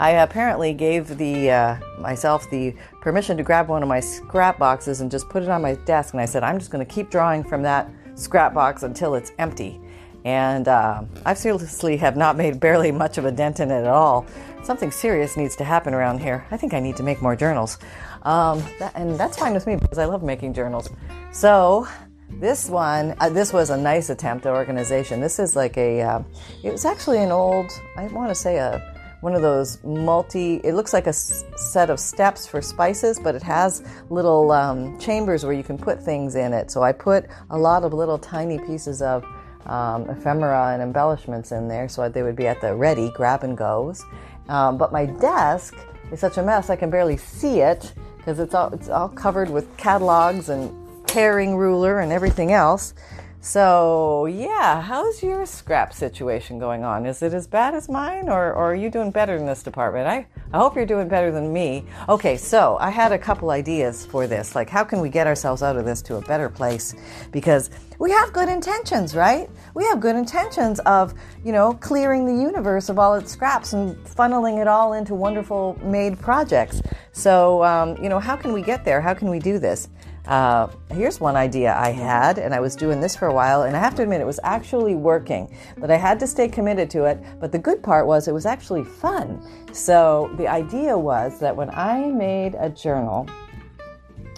I 0.00 0.12
apparently 0.12 0.72
gave 0.72 1.18
the 1.18 1.50
uh, 1.50 1.76
myself 1.98 2.48
the 2.48 2.74
permission 3.02 3.36
to 3.36 3.42
grab 3.42 3.68
one 3.68 3.82
of 3.82 3.88
my 3.88 4.00
scrap 4.00 4.58
boxes 4.58 5.02
and 5.02 5.10
just 5.10 5.28
put 5.28 5.42
it 5.42 5.50
on 5.50 5.60
my 5.60 5.74
desk. 5.74 6.14
And 6.14 6.22
I 6.22 6.24
said, 6.24 6.42
I'm 6.42 6.58
just 6.58 6.70
going 6.70 6.84
to 6.84 6.90
keep 6.90 7.10
drawing 7.10 7.44
from 7.44 7.60
that 7.64 7.92
scrap 8.14 8.54
box 8.54 8.82
until 8.82 9.14
it's 9.14 9.32
empty. 9.38 9.78
And 10.24 10.68
uh, 10.68 11.02
I 11.26 11.34
seriously 11.34 11.98
have 11.98 12.16
not 12.16 12.38
made 12.38 12.58
barely 12.58 12.90
much 12.90 13.18
of 13.18 13.26
a 13.26 13.30
dent 13.30 13.60
in 13.60 13.70
it 13.70 13.80
at 13.80 13.88
all. 13.88 14.24
Something 14.62 14.90
serious 14.90 15.36
needs 15.36 15.54
to 15.56 15.64
happen 15.64 15.92
around 15.92 16.20
here. 16.20 16.46
I 16.50 16.56
think 16.56 16.72
I 16.72 16.80
need 16.80 16.96
to 16.96 17.02
make 17.02 17.20
more 17.20 17.36
journals. 17.36 17.76
Um, 18.22 18.64
that, 18.78 18.92
and 18.94 19.20
that's 19.20 19.36
fine 19.36 19.52
with 19.52 19.66
me 19.66 19.76
because 19.76 19.98
I 19.98 20.06
love 20.06 20.22
making 20.22 20.54
journals. 20.54 20.88
So 21.30 21.86
this 22.30 22.70
one, 22.70 23.14
uh, 23.20 23.28
this 23.28 23.52
was 23.52 23.68
a 23.68 23.76
nice 23.76 24.08
attempt 24.08 24.46
at 24.46 24.54
organization. 24.54 25.20
This 25.20 25.38
is 25.38 25.54
like 25.56 25.76
a, 25.76 26.00
uh, 26.00 26.22
it 26.62 26.72
was 26.72 26.86
actually 26.86 27.22
an 27.22 27.32
old, 27.32 27.70
I 27.98 28.06
want 28.06 28.30
to 28.30 28.34
say 28.34 28.56
a 28.56 28.96
one 29.20 29.34
of 29.34 29.42
those 29.42 29.82
multi, 29.84 30.56
it 30.64 30.74
looks 30.74 30.92
like 30.92 31.06
a 31.06 31.10
s- 31.10 31.44
set 31.56 31.90
of 31.90 32.00
steps 32.00 32.46
for 32.46 32.62
spices, 32.62 33.18
but 33.22 33.34
it 33.34 33.42
has 33.42 33.82
little 34.08 34.50
um, 34.50 34.98
chambers 34.98 35.44
where 35.44 35.52
you 35.52 35.62
can 35.62 35.76
put 35.76 36.02
things 36.02 36.34
in 36.34 36.52
it. 36.52 36.70
So 36.70 36.82
I 36.82 36.92
put 36.92 37.26
a 37.50 37.58
lot 37.58 37.84
of 37.84 37.92
little 37.92 38.18
tiny 38.18 38.58
pieces 38.58 39.02
of 39.02 39.24
um, 39.66 40.08
ephemera 40.08 40.72
and 40.72 40.82
embellishments 40.82 41.52
in 41.52 41.68
there, 41.68 41.88
so 41.88 42.08
they 42.08 42.22
would 42.22 42.36
be 42.36 42.46
at 42.46 42.60
the 42.60 42.74
ready, 42.74 43.10
grab 43.10 43.44
and 43.44 43.56
goes. 43.56 44.04
Um, 44.48 44.78
but 44.78 44.90
my 44.92 45.06
desk 45.06 45.74
is 46.10 46.20
such 46.20 46.38
a 46.38 46.42
mess, 46.42 46.70
I 46.70 46.76
can 46.76 46.90
barely 46.90 47.16
see 47.16 47.60
it 47.60 47.92
because 48.16 48.38
it's 48.38 48.54
all, 48.54 48.72
it's 48.72 48.88
all 48.88 49.08
covered 49.08 49.50
with 49.50 49.76
catalogs 49.76 50.48
and 50.48 50.74
paring 51.06 51.56
ruler 51.56 52.00
and 52.00 52.12
everything 52.12 52.52
else. 52.52 52.94
So, 53.42 54.26
yeah, 54.26 54.82
how's 54.82 55.22
your 55.22 55.46
scrap 55.46 55.94
situation 55.94 56.58
going 56.58 56.84
on? 56.84 57.06
Is 57.06 57.22
it 57.22 57.32
as 57.32 57.46
bad 57.46 57.74
as 57.74 57.88
mine, 57.88 58.28
or, 58.28 58.52
or, 58.52 58.72
are 58.72 58.74
you 58.74 58.90
doing 58.90 59.10
better 59.10 59.34
in 59.34 59.46
this 59.46 59.62
department? 59.62 60.06
I, 60.06 60.26
I 60.52 60.58
hope 60.58 60.76
you're 60.76 60.84
doing 60.84 61.08
better 61.08 61.32
than 61.32 61.50
me. 61.50 61.86
Okay, 62.06 62.36
so 62.36 62.76
I 62.78 62.90
had 62.90 63.12
a 63.12 63.18
couple 63.18 63.48
ideas 63.48 64.04
for 64.04 64.26
this. 64.26 64.54
Like, 64.54 64.68
how 64.68 64.84
can 64.84 65.00
we 65.00 65.08
get 65.08 65.26
ourselves 65.26 65.62
out 65.62 65.78
of 65.78 65.86
this 65.86 66.02
to 66.02 66.16
a 66.16 66.20
better 66.20 66.50
place? 66.50 66.94
Because 67.30 67.70
we 67.98 68.10
have 68.10 68.30
good 68.34 68.50
intentions, 68.50 69.16
right? 69.16 69.48
We 69.72 69.84
have 69.84 70.00
good 70.00 70.16
intentions 70.16 70.78
of, 70.80 71.14
you 71.42 71.52
know, 71.52 71.72
clearing 71.72 72.26
the 72.26 72.42
universe 72.42 72.90
of 72.90 72.98
all 72.98 73.14
its 73.14 73.32
scraps 73.32 73.72
and 73.72 73.96
funneling 74.04 74.60
it 74.60 74.68
all 74.68 74.92
into 74.92 75.14
wonderful 75.14 75.78
made 75.82 76.18
projects. 76.18 76.82
So, 77.12 77.64
um, 77.64 77.96
you 78.02 78.10
know, 78.10 78.18
how 78.18 78.36
can 78.36 78.52
we 78.52 78.60
get 78.60 78.84
there? 78.84 79.00
How 79.00 79.14
can 79.14 79.30
we 79.30 79.38
do 79.38 79.58
this? 79.58 79.88
Uh, 80.26 80.68
here's 80.90 81.18
one 81.18 81.34
idea 81.34 81.74
I 81.74 81.90
had, 81.90 82.38
and 82.38 82.54
I 82.54 82.60
was 82.60 82.76
doing 82.76 83.00
this 83.00 83.16
for 83.16 83.26
a 83.26 83.32
while, 83.32 83.62
and 83.62 83.76
I 83.76 83.80
have 83.80 83.94
to 83.96 84.02
admit 84.02 84.20
it 84.20 84.26
was 84.26 84.40
actually 84.42 84.94
working, 84.94 85.56
but 85.78 85.90
I 85.90 85.96
had 85.96 86.20
to 86.20 86.26
stay 86.26 86.48
committed 86.48 86.90
to 86.90 87.04
it. 87.04 87.18
But 87.40 87.52
the 87.52 87.58
good 87.58 87.82
part 87.82 88.06
was 88.06 88.28
it 88.28 88.34
was 88.34 88.46
actually 88.46 88.84
fun. 88.84 89.42
So 89.72 90.30
the 90.36 90.46
idea 90.46 90.96
was 90.96 91.38
that 91.40 91.56
when 91.56 91.70
I 91.70 92.10
made 92.10 92.54
a 92.58 92.68
journal, 92.68 93.28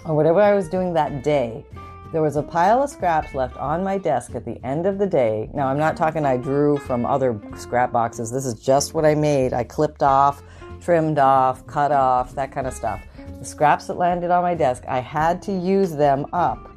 or 0.05 0.15
whatever 0.15 0.41
I 0.41 0.55
was 0.55 0.69
doing 0.69 0.95
that 0.95 1.23
day, 1.23 1.65
there 2.12 2.23
was 2.23 2.37
a 2.37 2.43
pile 2.43 2.83
of 2.83 2.91
scraps 2.91 3.35
left 3.35 3.57
on 3.57 3.83
my 3.83 3.97
desk 3.97 4.35
at 4.35 4.45
the 4.45 4.62
end 4.65 4.87
of 4.87 4.99
the 4.99 5.07
day. 5.07 5.49
Now, 5.55 5.69
I'm 5.69 5.79
not 5.79 5.97
talking 5.97 6.27
I 6.27 6.37
drew 6.37 6.77
from 6.77 7.07
other 7.07 7.41
scrap 7.57 7.91
boxes. 7.91 8.31
This 8.31 8.45
is 8.45 8.55
just 8.55 8.93
what 8.93 9.05
I 9.05 9.15
made. 9.15 9.55
I 9.55 9.65
clipped 9.65 10.03
off, 10.03 10.43
trimmed 10.81 11.19
off, 11.19 11.67
cut 11.67 11.91
off, 11.91 12.35
that 12.35 12.53
kind 12.53 12.67
of 12.67 12.75
stuff 12.75 13.03
the 13.42 13.49
scraps 13.49 13.88
that 13.88 13.94
landed 13.94 14.30
on 14.30 14.42
my 14.42 14.54
desk, 14.54 14.84
I 14.87 15.00
had 15.00 15.42
to 15.42 15.52
use 15.52 15.92
them 15.92 16.26
up 16.32 16.70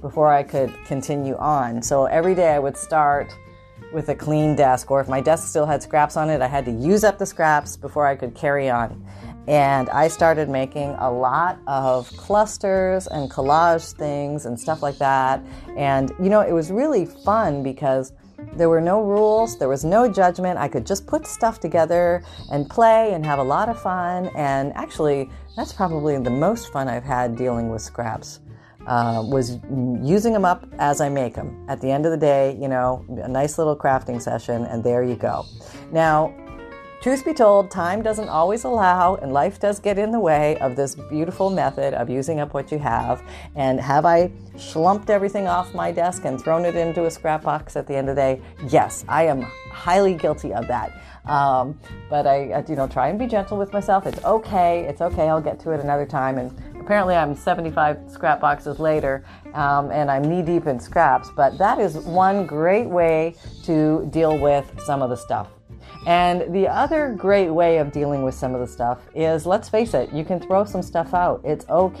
before 0.00 0.32
I 0.32 0.42
could 0.44 0.72
continue 0.84 1.36
on. 1.36 1.82
So 1.82 2.06
every 2.06 2.34
day 2.34 2.54
I 2.54 2.58
would 2.58 2.76
start 2.76 3.34
with 3.92 4.08
a 4.08 4.14
clean 4.14 4.54
desk, 4.54 4.90
or 4.90 5.00
if 5.00 5.08
my 5.08 5.20
desk 5.20 5.48
still 5.48 5.66
had 5.66 5.82
scraps 5.82 6.16
on 6.16 6.30
it, 6.30 6.40
I 6.40 6.46
had 6.46 6.64
to 6.66 6.70
use 6.70 7.02
up 7.04 7.18
the 7.18 7.26
scraps 7.26 7.76
before 7.76 8.06
I 8.06 8.14
could 8.14 8.34
carry 8.34 8.70
on. 8.70 9.04
And 9.48 9.90
I 9.90 10.06
started 10.06 10.48
making 10.48 10.90
a 10.98 11.10
lot 11.10 11.58
of 11.66 12.08
clusters 12.16 13.08
and 13.08 13.28
collage 13.28 13.92
things 13.92 14.46
and 14.46 14.58
stuff 14.58 14.80
like 14.80 14.98
that. 14.98 15.42
And, 15.76 16.12
you 16.22 16.30
know, 16.30 16.40
it 16.40 16.52
was 16.52 16.70
really 16.70 17.04
fun 17.04 17.64
because 17.64 18.12
there 18.54 18.68
were 18.68 18.80
no 18.80 19.02
rules, 19.02 19.58
there 19.58 19.68
was 19.68 19.84
no 19.84 20.10
judgment. 20.10 20.58
I 20.58 20.68
could 20.68 20.86
just 20.86 21.06
put 21.06 21.26
stuff 21.26 21.60
together 21.60 22.22
and 22.50 22.68
play 22.68 23.12
and 23.14 23.24
have 23.24 23.38
a 23.38 23.42
lot 23.42 23.68
of 23.68 23.80
fun. 23.80 24.30
And 24.36 24.72
actually, 24.74 25.30
that's 25.56 25.72
probably 25.72 26.18
the 26.18 26.30
most 26.30 26.72
fun 26.72 26.88
I've 26.88 27.04
had 27.04 27.36
dealing 27.36 27.70
with 27.70 27.82
scraps. 27.82 28.40
Uh, 28.86 29.22
was 29.24 29.60
using 30.02 30.32
them 30.32 30.44
up 30.44 30.66
as 30.80 31.00
I 31.00 31.08
make 31.08 31.34
them. 31.34 31.64
At 31.68 31.80
the 31.80 31.88
end 31.88 32.04
of 32.04 32.10
the 32.10 32.18
day, 32.18 32.58
you 32.60 32.66
know, 32.66 33.06
a 33.22 33.28
nice 33.28 33.56
little 33.56 33.76
crafting 33.76 34.20
session, 34.20 34.64
and 34.64 34.82
there 34.82 35.04
you 35.04 35.14
go. 35.14 35.46
Now, 35.92 36.34
Truth 37.02 37.24
be 37.24 37.34
told, 37.34 37.68
time 37.68 38.00
doesn't 38.00 38.28
always 38.28 38.62
allow, 38.62 39.16
and 39.16 39.32
life 39.32 39.58
does 39.58 39.80
get 39.80 39.98
in 39.98 40.12
the 40.12 40.20
way 40.20 40.56
of 40.58 40.76
this 40.76 40.94
beautiful 40.94 41.50
method 41.50 41.94
of 41.94 42.08
using 42.08 42.38
up 42.38 42.54
what 42.54 42.70
you 42.70 42.78
have. 42.78 43.24
And 43.56 43.80
have 43.80 44.06
I 44.06 44.30
schlumped 44.54 45.10
everything 45.10 45.48
off 45.48 45.74
my 45.74 45.90
desk 45.90 46.24
and 46.24 46.40
thrown 46.40 46.64
it 46.64 46.76
into 46.76 47.06
a 47.06 47.10
scrap 47.10 47.42
box 47.42 47.74
at 47.74 47.88
the 47.88 47.96
end 47.96 48.08
of 48.08 48.14
the 48.14 48.22
day? 48.22 48.42
Yes, 48.68 49.04
I 49.08 49.24
am 49.24 49.42
highly 49.42 50.14
guilty 50.14 50.54
of 50.54 50.68
that. 50.68 50.92
Um, 51.24 51.76
but 52.08 52.28
I, 52.28 52.64
you 52.68 52.76
know, 52.76 52.86
try 52.86 53.08
and 53.08 53.18
be 53.18 53.26
gentle 53.26 53.58
with 53.58 53.72
myself. 53.72 54.06
It's 54.06 54.24
okay. 54.24 54.84
It's 54.84 55.00
okay. 55.00 55.28
I'll 55.28 55.40
get 55.40 55.58
to 55.60 55.72
it 55.72 55.80
another 55.80 56.06
time. 56.06 56.38
And 56.38 56.56
apparently, 56.80 57.16
I'm 57.16 57.34
75 57.34 58.12
scrap 58.12 58.40
boxes 58.40 58.78
later, 58.78 59.24
um, 59.54 59.90
and 59.90 60.08
I'm 60.08 60.22
knee 60.22 60.42
deep 60.42 60.68
in 60.68 60.78
scraps. 60.78 61.32
But 61.34 61.58
that 61.58 61.80
is 61.80 61.96
one 61.96 62.46
great 62.46 62.86
way 62.86 63.34
to 63.64 64.08
deal 64.12 64.38
with 64.38 64.72
some 64.84 65.02
of 65.02 65.10
the 65.10 65.16
stuff. 65.16 65.48
And 66.06 66.52
the 66.54 66.68
other 66.68 67.14
great 67.16 67.50
way 67.50 67.78
of 67.78 67.92
dealing 67.92 68.22
with 68.22 68.34
some 68.34 68.54
of 68.54 68.60
the 68.60 68.66
stuff 68.66 69.00
is 69.14 69.46
let's 69.46 69.68
face 69.68 69.94
it, 69.94 70.12
you 70.12 70.24
can 70.24 70.40
throw 70.40 70.64
some 70.64 70.82
stuff 70.82 71.14
out. 71.14 71.40
It's 71.44 71.68
okay. 71.68 72.00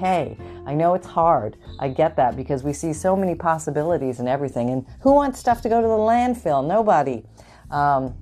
Hey, 0.00 0.36
I 0.66 0.74
know 0.74 0.94
it's 0.94 1.06
hard. 1.06 1.56
I 1.78 1.86
get 1.86 2.16
that 2.16 2.34
because 2.34 2.64
we 2.64 2.72
see 2.72 2.92
so 2.92 3.14
many 3.14 3.36
possibilities 3.36 4.18
and 4.18 4.28
everything. 4.28 4.70
And 4.70 4.84
who 5.02 5.12
wants 5.12 5.38
stuff 5.38 5.62
to 5.62 5.68
go 5.68 5.80
to 5.80 5.86
the 5.86 5.94
landfill? 5.94 6.66
Nobody. 6.66 7.22
Um, 7.70 8.12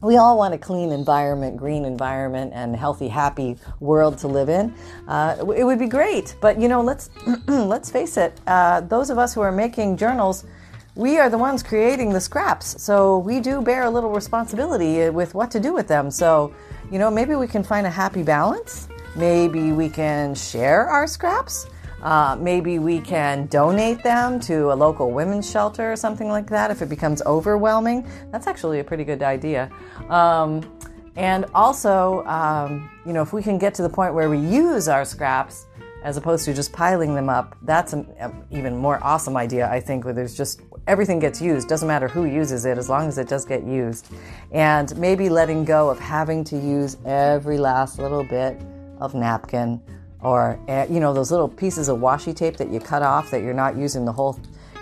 we 0.00 0.16
all 0.16 0.38
want 0.38 0.54
a 0.54 0.58
clean 0.58 0.92
environment, 0.92 1.58
green 1.58 1.84
environment, 1.84 2.52
and 2.54 2.74
healthy, 2.74 3.08
happy 3.08 3.58
world 3.80 4.16
to 4.16 4.28
live 4.28 4.48
in. 4.48 4.74
Uh, 5.06 5.44
it 5.54 5.64
would 5.64 5.78
be 5.78 5.88
great, 5.88 6.36
but 6.40 6.58
you 6.58 6.68
know, 6.68 6.80
let's 6.80 7.10
let's 7.48 7.90
face 7.90 8.16
it. 8.16 8.40
Uh, 8.46 8.80
those 8.80 9.10
of 9.10 9.18
us 9.18 9.34
who 9.34 9.42
are 9.42 9.52
making 9.52 9.98
journals, 9.98 10.46
we 10.94 11.18
are 11.18 11.28
the 11.28 11.36
ones 11.36 11.62
creating 11.62 12.14
the 12.14 12.20
scraps, 12.20 12.82
so 12.82 13.18
we 13.18 13.40
do 13.40 13.60
bear 13.60 13.82
a 13.82 13.90
little 13.90 14.10
responsibility 14.10 15.10
with 15.10 15.34
what 15.34 15.50
to 15.50 15.60
do 15.60 15.74
with 15.74 15.86
them. 15.86 16.10
So, 16.10 16.54
you 16.90 16.98
know, 16.98 17.10
maybe 17.10 17.34
we 17.34 17.46
can 17.46 17.62
find 17.62 17.86
a 17.86 17.90
happy 17.90 18.22
balance 18.22 18.88
Maybe 19.16 19.72
we 19.72 19.88
can 19.88 20.34
share 20.34 20.86
our 20.86 21.06
scraps. 21.06 21.66
Uh, 22.02 22.36
maybe 22.38 22.78
we 22.78 23.00
can 23.00 23.46
donate 23.46 24.02
them 24.02 24.38
to 24.38 24.72
a 24.72 24.74
local 24.74 25.10
women's 25.10 25.50
shelter 25.50 25.90
or 25.90 25.96
something 25.96 26.28
like 26.28 26.46
that 26.48 26.70
if 26.70 26.82
it 26.82 26.88
becomes 26.88 27.22
overwhelming. 27.22 28.06
That's 28.30 28.46
actually 28.46 28.80
a 28.80 28.84
pretty 28.84 29.04
good 29.04 29.22
idea. 29.22 29.70
Um, 30.10 30.70
and 31.16 31.46
also, 31.54 32.24
um, 32.26 32.90
you 33.06 33.12
know, 33.12 33.22
if 33.22 33.32
we 33.32 33.42
can 33.42 33.56
get 33.56 33.72
to 33.74 33.82
the 33.82 33.88
point 33.88 34.12
where 34.12 34.28
we 34.28 34.38
use 34.38 34.88
our 34.88 35.04
scraps 35.04 35.66
as 36.02 36.18
opposed 36.18 36.44
to 36.44 36.52
just 36.52 36.72
piling 36.72 37.14
them 37.14 37.30
up, 37.30 37.56
that's 37.62 37.94
an 37.94 38.06
even 38.50 38.76
more 38.76 39.02
awesome 39.02 39.36
idea, 39.36 39.70
I 39.70 39.80
think, 39.80 40.04
where 40.04 40.12
there's 40.12 40.36
just 40.36 40.60
everything 40.86 41.20
gets 41.20 41.40
used. 41.40 41.68
Doesn't 41.68 41.88
matter 41.88 42.08
who 42.08 42.26
uses 42.26 42.66
it 42.66 42.76
as 42.76 42.90
long 42.90 43.08
as 43.08 43.16
it 43.16 43.28
does 43.28 43.46
get 43.46 43.64
used. 43.64 44.08
And 44.50 44.94
maybe 44.98 45.30
letting 45.30 45.64
go 45.64 45.88
of 45.88 45.98
having 45.98 46.44
to 46.44 46.56
use 46.58 46.98
every 47.06 47.56
last 47.56 47.98
little 47.98 48.24
bit 48.24 48.60
of 49.04 49.14
napkin 49.14 49.80
or 50.20 50.58
eh, 50.68 50.86
you 50.90 51.00
know 51.00 51.12
those 51.12 51.30
little 51.30 51.48
pieces 51.48 51.88
of 51.88 51.98
washi 51.98 52.34
tape 52.34 52.56
that 52.56 52.70
you 52.70 52.80
cut 52.80 53.02
off 53.02 53.30
that 53.30 53.42
you're 53.42 53.54
not 53.54 53.76
using 53.76 54.04
the 54.04 54.12
whole 54.12 54.38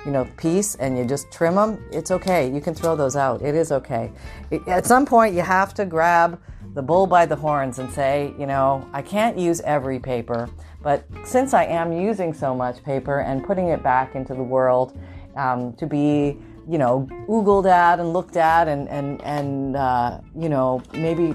you 0.06 0.10
know 0.10 0.24
piece 0.36 0.74
and 0.76 0.96
you 0.96 1.04
just 1.04 1.30
trim 1.30 1.54
them 1.54 1.84
it's 1.90 2.10
okay. 2.10 2.50
You 2.50 2.60
can 2.60 2.74
throw 2.74 2.96
those 2.96 3.14
out. 3.16 3.42
It 3.42 3.54
is 3.54 3.70
okay. 3.70 4.10
It, 4.50 4.66
at 4.66 4.86
some 4.86 5.06
point 5.06 5.34
you 5.34 5.42
have 5.42 5.74
to 5.74 5.84
grab 5.84 6.40
the 6.74 6.82
bull 6.82 7.06
by 7.06 7.26
the 7.26 7.36
horns 7.36 7.78
and 7.78 7.92
say 7.92 8.32
you 8.38 8.46
know 8.46 8.88
i 8.92 9.02
can't 9.02 9.38
use 9.38 9.60
every 9.60 9.98
paper 9.98 10.48
but 10.82 11.04
since 11.24 11.52
i 11.52 11.64
am 11.64 11.92
using 11.92 12.32
so 12.32 12.54
much 12.54 12.82
paper 12.82 13.20
and 13.20 13.44
putting 13.44 13.68
it 13.68 13.82
back 13.82 14.14
into 14.14 14.34
the 14.34 14.42
world 14.42 14.98
um, 15.36 15.72
to 15.74 15.86
be 15.86 16.38
you 16.68 16.78
know 16.78 17.06
oogled 17.28 17.66
at 17.66 18.00
and 18.00 18.12
looked 18.12 18.36
at 18.36 18.68
and 18.68 18.88
and 18.88 19.20
and 19.22 19.76
uh, 19.76 20.18
you 20.34 20.48
know 20.48 20.82
maybe 20.94 21.34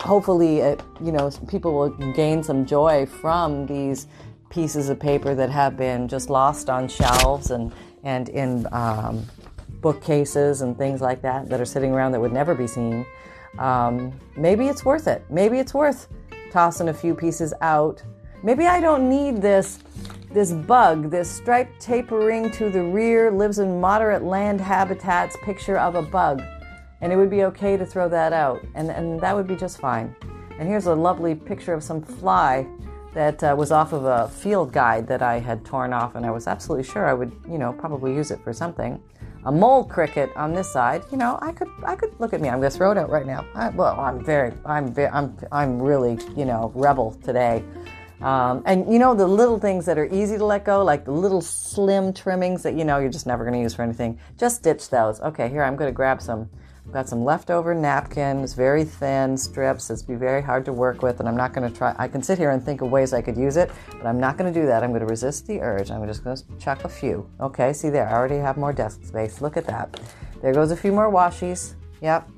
hopefully, 0.00 0.58
it, 0.58 0.82
you 1.02 1.12
know, 1.12 1.30
people 1.48 1.74
will 1.74 1.90
gain 2.12 2.42
some 2.42 2.64
joy 2.64 3.06
from 3.06 3.66
these 3.66 4.06
pieces 4.50 4.88
of 4.88 4.98
paper 4.98 5.34
that 5.34 5.50
have 5.50 5.76
been 5.76 6.08
just 6.08 6.30
lost 6.30 6.70
on 6.70 6.88
shelves 6.88 7.50
and 7.50 7.72
and 8.04 8.28
in 8.30 8.66
um, 8.72 9.26
bookcases 9.80 10.62
and 10.62 10.78
things 10.78 11.00
like 11.00 11.20
that 11.22 11.48
that 11.48 11.60
are 11.60 11.64
sitting 11.64 11.92
around 11.92 12.12
that 12.12 12.20
would 12.20 12.32
never 12.32 12.54
be 12.54 12.66
seen. 12.66 13.04
Um, 13.58 14.18
maybe 14.36 14.68
it's 14.68 14.84
worth 14.84 15.06
it. 15.08 15.24
Maybe 15.28 15.58
it's 15.58 15.74
worth 15.74 16.08
tossing 16.52 16.88
a 16.88 16.94
few 16.94 17.14
pieces 17.14 17.52
out. 17.60 18.02
Maybe 18.42 18.66
I 18.66 18.80
don't 18.80 19.08
need 19.08 19.42
this 19.42 19.80
this 20.30 20.52
bug, 20.52 21.10
this 21.10 21.30
striped 21.30 21.80
tapering 21.80 22.50
to 22.52 22.70
the 22.70 22.82
rear, 22.82 23.30
lives 23.30 23.58
in 23.58 23.80
moderate 23.80 24.22
land 24.22 24.60
habitats 24.60 25.36
picture 25.42 25.78
of 25.78 25.94
a 25.94 26.02
bug 26.02 26.42
and 27.00 27.12
it 27.12 27.16
would 27.16 27.30
be 27.30 27.44
okay 27.44 27.76
to 27.76 27.86
throw 27.86 28.08
that 28.08 28.32
out, 28.32 28.64
and, 28.74 28.90
and 28.90 29.20
that 29.20 29.34
would 29.34 29.46
be 29.46 29.56
just 29.56 29.78
fine. 29.78 30.14
And 30.58 30.68
here's 30.68 30.86
a 30.86 30.94
lovely 30.94 31.34
picture 31.34 31.72
of 31.72 31.82
some 31.82 32.02
fly 32.02 32.66
that 33.14 33.42
uh, 33.42 33.54
was 33.56 33.72
off 33.72 33.92
of 33.92 34.04
a 34.04 34.28
field 34.28 34.72
guide 34.72 35.06
that 35.08 35.22
I 35.22 35.38
had 35.38 35.64
torn 35.64 35.92
off, 35.92 36.14
and 36.14 36.26
I 36.26 36.30
was 36.30 36.46
absolutely 36.46 36.84
sure 36.84 37.06
I 37.06 37.14
would, 37.14 37.32
you 37.48 37.58
know, 37.58 37.72
probably 37.72 38.14
use 38.14 38.30
it 38.30 38.42
for 38.42 38.52
something. 38.52 39.00
a 39.44 39.52
mole 39.52 39.84
cricket 39.84 40.30
on 40.36 40.52
this 40.52 40.70
side, 40.70 41.02
you 41.10 41.16
know, 41.16 41.38
I 41.40 41.52
could 41.52 41.68
I 41.84 41.94
could 41.96 42.12
look 42.18 42.32
at 42.32 42.40
me. 42.40 42.48
I'm 42.48 42.60
to 42.60 42.70
throw 42.70 42.90
it 42.90 42.98
out 42.98 43.08
right 43.10 43.26
now. 43.26 43.46
I, 43.54 43.70
well, 43.70 43.98
I'm 43.98 44.24
very 44.24 44.52
I'm 44.66 44.92
very 44.92 45.08
I'm 45.08 45.36
I'm 45.52 45.80
really 45.80 46.18
you 46.36 46.44
know 46.44 46.72
rebel 46.74 47.12
today. 47.24 47.64
Um, 48.20 48.62
and 48.66 48.92
you 48.92 48.98
know 48.98 49.14
the 49.14 49.26
little 49.26 49.60
things 49.60 49.86
that 49.86 49.96
are 49.96 50.12
easy 50.12 50.36
to 50.36 50.44
let 50.44 50.64
go, 50.64 50.84
like 50.84 51.04
the 51.04 51.12
little 51.12 51.40
slim 51.40 52.12
trimmings 52.12 52.62
that 52.64 52.74
you 52.74 52.84
know 52.84 52.98
you're 52.98 53.10
just 53.10 53.26
never 53.26 53.44
going 53.44 53.54
to 53.54 53.60
use 53.60 53.74
for 53.74 53.82
anything. 53.82 54.18
Just 54.36 54.62
ditch 54.62 54.90
those. 54.90 55.20
Okay, 55.20 55.48
here 55.48 55.62
I'm 55.62 55.76
going 55.76 55.88
to 55.88 55.94
grab 55.94 56.20
some. 56.20 56.50
Got 56.92 57.06
some 57.06 57.22
leftover 57.22 57.74
napkins, 57.74 58.54
very 58.54 58.82
thin 58.82 59.36
strips. 59.36 59.90
It's 59.90 60.00
be 60.00 60.14
very 60.14 60.40
hard 60.40 60.64
to 60.64 60.72
work 60.72 61.02
with, 61.02 61.20
and 61.20 61.28
I'm 61.28 61.36
not 61.36 61.52
going 61.52 61.70
to 61.70 61.76
try. 61.76 61.94
I 61.98 62.08
can 62.08 62.22
sit 62.22 62.38
here 62.38 62.50
and 62.50 62.64
think 62.64 62.80
of 62.80 62.90
ways 62.90 63.12
I 63.12 63.20
could 63.20 63.36
use 63.36 63.58
it, 63.58 63.70
but 63.92 64.06
I'm 64.06 64.18
not 64.18 64.38
going 64.38 64.52
to 64.52 64.58
do 64.58 64.66
that. 64.66 64.82
I'm 64.82 64.90
going 64.90 65.02
to 65.02 65.06
resist 65.06 65.46
the 65.46 65.60
urge. 65.60 65.90
I'm 65.90 66.06
just 66.06 66.24
going 66.24 66.36
to 66.36 66.44
chuck 66.58 66.84
a 66.84 66.88
few. 66.88 67.28
Okay, 67.40 67.74
see 67.74 67.90
there, 67.90 68.08
I 68.08 68.14
already 68.14 68.38
have 68.38 68.56
more 68.56 68.72
desk 68.72 69.04
space. 69.04 69.42
Look 69.42 69.58
at 69.58 69.66
that. 69.66 70.00
There 70.40 70.54
goes 70.54 70.70
a 70.70 70.76
few 70.76 70.92
more 70.92 71.12
washies. 71.12 71.74
Yep, 72.00 72.30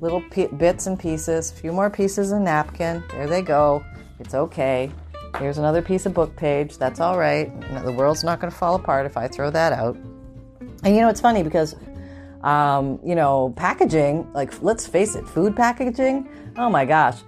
little 0.00 0.22
bits 0.56 0.86
and 0.86 0.98
pieces. 1.00 1.50
A 1.50 1.54
few 1.54 1.72
more 1.72 1.90
pieces 1.90 2.30
of 2.30 2.40
napkin. 2.42 3.02
There 3.10 3.26
they 3.26 3.42
go. 3.42 3.84
It's 4.20 4.34
okay. 4.34 4.92
Here's 5.40 5.58
another 5.58 5.82
piece 5.82 6.06
of 6.06 6.14
book 6.14 6.36
page. 6.36 6.78
That's 6.78 7.00
all 7.00 7.18
right. 7.18 7.50
The 7.84 7.92
world's 7.92 8.22
not 8.22 8.40
going 8.40 8.52
to 8.52 8.56
fall 8.56 8.76
apart 8.76 9.04
if 9.04 9.16
I 9.16 9.26
throw 9.26 9.50
that 9.50 9.72
out. 9.72 9.96
And 10.84 10.94
you 10.94 11.00
know, 11.00 11.08
it's 11.08 11.20
funny 11.20 11.42
because, 11.42 11.74
um, 12.42 12.98
you 13.04 13.14
know, 13.14 13.52
packaging, 13.56 14.30
like, 14.32 14.62
let's 14.62 14.86
face 14.86 15.16
it, 15.16 15.26
food 15.26 15.56
packaging, 15.56 16.28
oh 16.56 16.70
my 16.70 16.84
gosh, 16.84 17.18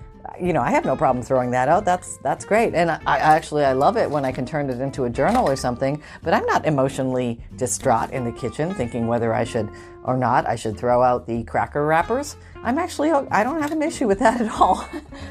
you 0.41 0.53
know, 0.53 0.61
I 0.61 0.71
have 0.71 0.85
no 0.85 0.97
problem 0.97 1.25
throwing 1.25 1.51
that 1.51 1.69
out. 1.69 1.85
That's 1.85 2.19
that's 2.19 2.45
great, 2.45 2.75
and 2.75 2.91
I, 2.91 3.01
I, 3.07 3.19
actually 3.19 3.65
I 3.65 3.73
love 3.73 3.97
it 3.97 4.11
when 4.11 4.25
I 4.25 4.33
can 4.33 4.47
turn 4.47 4.71
it 4.71 4.81
into 4.81 5.05
a 5.05 5.11
journal 5.11 5.49
or 5.49 5.57
something. 5.57 6.01
But 6.23 6.35
I'm 6.35 6.47
not 6.47 6.67
emotionally 6.67 7.41
distraught 7.57 8.11
in 8.11 8.25
the 8.25 8.33
kitchen, 8.33 8.75
thinking 8.75 9.07
whether 9.07 9.35
I 9.35 9.45
should 9.45 9.71
or 10.05 10.17
not 10.17 10.47
I 10.47 10.57
should 10.57 10.79
throw 10.79 11.03
out 11.03 11.27
the 11.27 11.45
cracker 11.45 11.85
wrappers. 11.85 12.37
I'm 12.63 12.79
actually 12.79 13.11
I 13.11 13.43
don't 13.43 13.61
have 13.61 13.73
an 13.73 13.83
issue 13.83 14.07
with 14.07 14.19
that 14.21 14.41
at 14.41 14.51
all. 14.53 14.89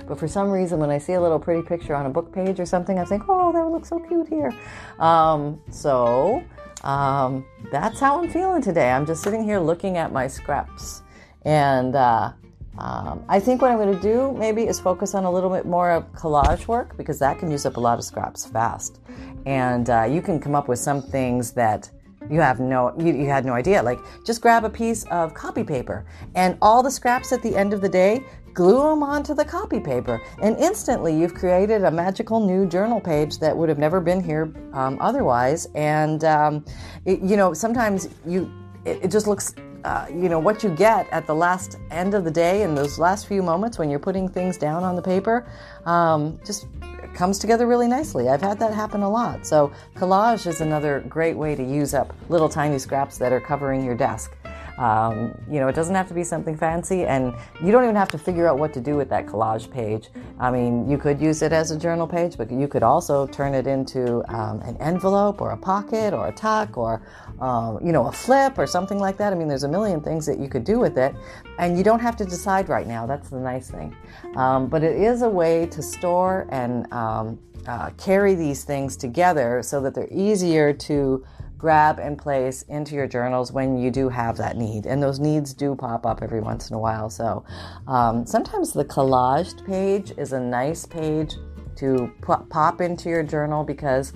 but 0.07 0.19
for 0.19 0.27
some 0.27 0.49
reason, 0.49 0.79
when 0.79 0.89
I 0.89 0.97
see 0.97 1.13
a 1.13 1.21
little 1.21 1.39
pretty 1.39 1.61
picture 1.61 1.95
on 1.95 2.05
a 2.05 2.09
book 2.09 2.33
page 2.33 2.59
or 2.59 2.65
something, 2.65 2.99
I 2.99 3.05
think, 3.05 3.23
oh, 3.27 3.51
that 3.53 3.63
would 3.63 3.71
look 3.71 3.85
so 3.85 3.99
cute 3.99 4.27
here. 4.27 4.53
Um, 4.99 5.61
so 5.69 6.43
um, 6.87 7.45
that's 7.71 7.99
how 7.99 8.21
I'm 8.21 8.29
feeling 8.29 8.61
today. 8.61 8.89
I'm 8.89 9.05
just 9.05 9.21
sitting 9.21 9.43
here 9.43 9.59
looking 9.59 9.97
at 9.97 10.11
my 10.11 10.27
scraps 10.27 11.03
and. 11.43 11.95
Uh, 11.95 12.33
um, 12.79 13.25
I 13.27 13.39
think 13.39 13.63
what 13.63 13.71
I'm 13.71 13.77
going 13.77 13.95
to 13.95 14.01
do 14.01 14.33
maybe 14.37 14.67
is 14.67 14.79
focus 14.79 15.15
on 15.15 15.23
a 15.23 15.31
little 15.31 15.49
bit 15.49 15.65
more 15.65 15.89
of 15.89 16.11
collage 16.13 16.67
work 16.67 16.95
because 16.95 17.17
that 17.17 17.39
can 17.39 17.49
use 17.49 17.65
up 17.65 17.77
a 17.77 17.79
lot 17.79 17.97
of 17.97 18.05
scraps 18.05 18.45
fast. 18.45 18.99
And 19.47 19.89
uh, 19.89 20.03
you 20.03 20.21
can 20.21 20.39
come 20.39 20.53
up 20.53 20.67
with 20.67 20.77
some 20.77 21.01
things 21.01 21.53
that 21.53 21.89
you 22.29 22.39
have 22.39 22.59
no 22.59 22.93
you, 22.99 23.13
you, 23.13 23.25
had 23.25 23.45
no 23.45 23.53
idea 23.53 23.81
like 23.81 23.99
just 24.25 24.41
grab 24.41 24.65
a 24.65 24.69
piece 24.69 25.03
of 25.05 25.33
copy 25.33 25.63
paper 25.63 26.05
and 26.35 26.57
all 26.61 26.83
the 26.83 26.91
scraps 26.91 27.31
at 27.31 27.41
the 27.41 27.55
end 27.55 27.73
of 27.73 27.79
the 27.79 27.87
day 27.87 28.21
glue 28.57 28.89
them 28.89 29.03
onto 29.03 29.35
the 29.35 29.45
copy 29.45 29.79
paper 29.79 30.19
and 30.41 30.57
instantly 30.57 31.15
you've 31.15 31.35
created 31.35 31.83
a 31.83 31.91
magical 31.91 32.39
new 32.39 32.65
journal 32.65 32.99
page 32.99 33.37
that 33.37 33.55
would 33.55 33.69
have 33.69 33.77
never 33.77 34.01
been 34.01 34.21
here 34.21 34.51
um, 34.73 34.97
otherwise 34.99 35.67
and 35.75 36.23
um, 36.23 36.65
it, 37.05 37.19
you 37.21 37.37
know 37.37 37.53
sometimes 37.53 38.09
you 38.25 38.51
it, 38.83 39.03
it 39.03 39.11
just 39.11 39.27
looks 39.27 39.53
uh, 39.83 40.07
you 40.09 40.27
know 40.27 40.39
what 40.39 40.63
you 40.63 40.71
get 40.71 41.07
at 41.11 41.27
the 41.27 41.35
last 41.35 41.77
end 41.91 42.15
of 42.15 42.23
the 42.23 42.31
day 42.31 42.63
in 42.63 42.73
those 42.73 42.97
last 42.97 43.27
few 43.27 43.43
moments 43.43 43.77
when 43.77 43.91
you're 43.91 43.99
putting 43.99 44.27
things 44.27 44.57
down 44.57 44.83
on 44.83 44.95
the 44.95 45.03
paper 45.03 45.47
um, 45.85 46.39
just 46.43 46.65
comes 47.13 47.39
together 47.39 47.65
really 47.65 47.87
nicely. 47.87 48.29
I've 48.29 48.41
had 48.41 48.59
that 48.59 48.73
happen 48.73 49.01
a 49.01 49.09
lot. 49.09 49.45
So 49.45 49.71
collage 49.95 50.45
is 50.45 50.61
another 50.61 51.03
great 51.09 51.35
way 51.35 51.55
to 51.55 51.63
use 51.63 51.95
up 51.95 52.13
little 52.29 52.47
tiny 52.47 52.77
scraps 52.77 53.17
that 53.17 53.33
are 53.33 53.41
covering 53.41 53.83
your 53.83 53.95
desk. 53.95 54.37
Um, 54.77 55.33
you 55.49 55.59
know, 55.59 55.67
it 55.67 55.75
doesn't 55.75 55.95
have 55.95 56.07
to 56.09 56.13
be 56.13 56.23
something 56.23 56.55
fancy, 56.55 57.05
and 57.05 57.33
you 57.63 57.71
don't 57.71 57.83
even 57.83 57.95
have 57.95 58.09
to 58.09 58.17
figure 58.17 58.47
out 58.47 58.59
what 58.59 58.73
to 58.73 58.81
do 58.81 58.95
with 58.95 59.09
that 59.09 59.25
collage 59.25 59.69
page. 59.71 60.09
I 60.39 60.51
mean, 60.51 60.89
you 60.89 60.97
could 60.97 61.19
use 61.19 61.41
it 61.41 61.51
as 61.51 61.71
a 61.71 61.77
journal 61.77 62.07
page, 62.07 62.37
but 62.37 62.51
you 62.51 62.67
could 62.67 62.83
also 62.83 63.25
turn 63.27 63.53
it 63.55 63.65
into 63.65 64.23
um, 64.33 64.61
an 64.61 64.77
envelope 64.77 65.41
or 65.41 65.51
a 65.51 65.57
pocket 65.57 66.13
or 66.13 66.27
a 66.27 66.31
tuck 66.31 66.77
or, 66.77 67.01
um, 67.39 67.79
you 67.83 67.91
know, 67.91 68.07
a 68.07 68.11
flip 68.11 68.57
or 68.57 68.67
something 68.67 68.99
like 68.99 69.17
that. 69.17 69.33
I 69.33 69.35
mean, 69.35 69.47
there's 69.47 69.63
a 69.63 69.67
million 69.67 70.01
things 70.01 70.25
that 70.27 70.39
you 70.39 70.47
could 70.47 70.63
do 70.63 70.79
with 70.79 70.97
it, 70.97 71.15
and 71.57 71.77
you 71.77 71.83
don't 71.83 71.99
have 71.99 72.15
to 72.17 72.25
decide 72.25 72.69
right 72.69 72.87
now. 72.87 73.05
That's 73.07 73.29
the 73.29 73.39
nice 73.39 73.71
thing. 73.71 73.95
Um, 74.35 74.67
but 74.67 74.83
it 74.83 74.95
is 74.95 75.23
a 75.23 75.29
way 75.29 75.65
to 75.67 75.81
store 75.81 76.47
and 76.49 76.91
um, 76.93 77.39
uh, 77.67 77.89
carry 77.97 78.35
these 78.35 78.63
things 78.63 78.95
together 78.95 79.61
so 79.63 79.81
that 79.81 79.93
they're 79.93 80.07
easier 80.11 80.71
to 80.73 81.25
grab 81.57 81.99
and 81.99 82.17
place 82.17 82.61
into 82.63 82.95
your 82.95 83.07
journals 83.07 83.51
when 83.51 83.77
you 83.77 83.89
do 83.89 84.09
have 84.09 84.37
that 84.37 84.57
need. 84.57 84.85
And 84.85 85.01
those 85.01 85.19
needs 85.19 85.53
do 85.53 85.75
pop 85.75 86.05
up 86.05 86.21
every 86.21 86.41
once 86.41 86.69
in 86.69 86.75
a 86.75 86.79
while. 86.79 87.09
So 87.09 87.43
um, 87.87 88.25
sometimes 88.25 88.73
the 88.73 88.85
collaged 88.85 89.65
page 89.65 90.13
is 90.17 90.33
a 90.33 90.39
nice 90.39 90.85
page 90.85 91.35
to 91.77 92.11
pop 92.49 92.81
into 92.81 93.09
your 93.09 93.23
journal 93.23 93.63
because 93.63 94.13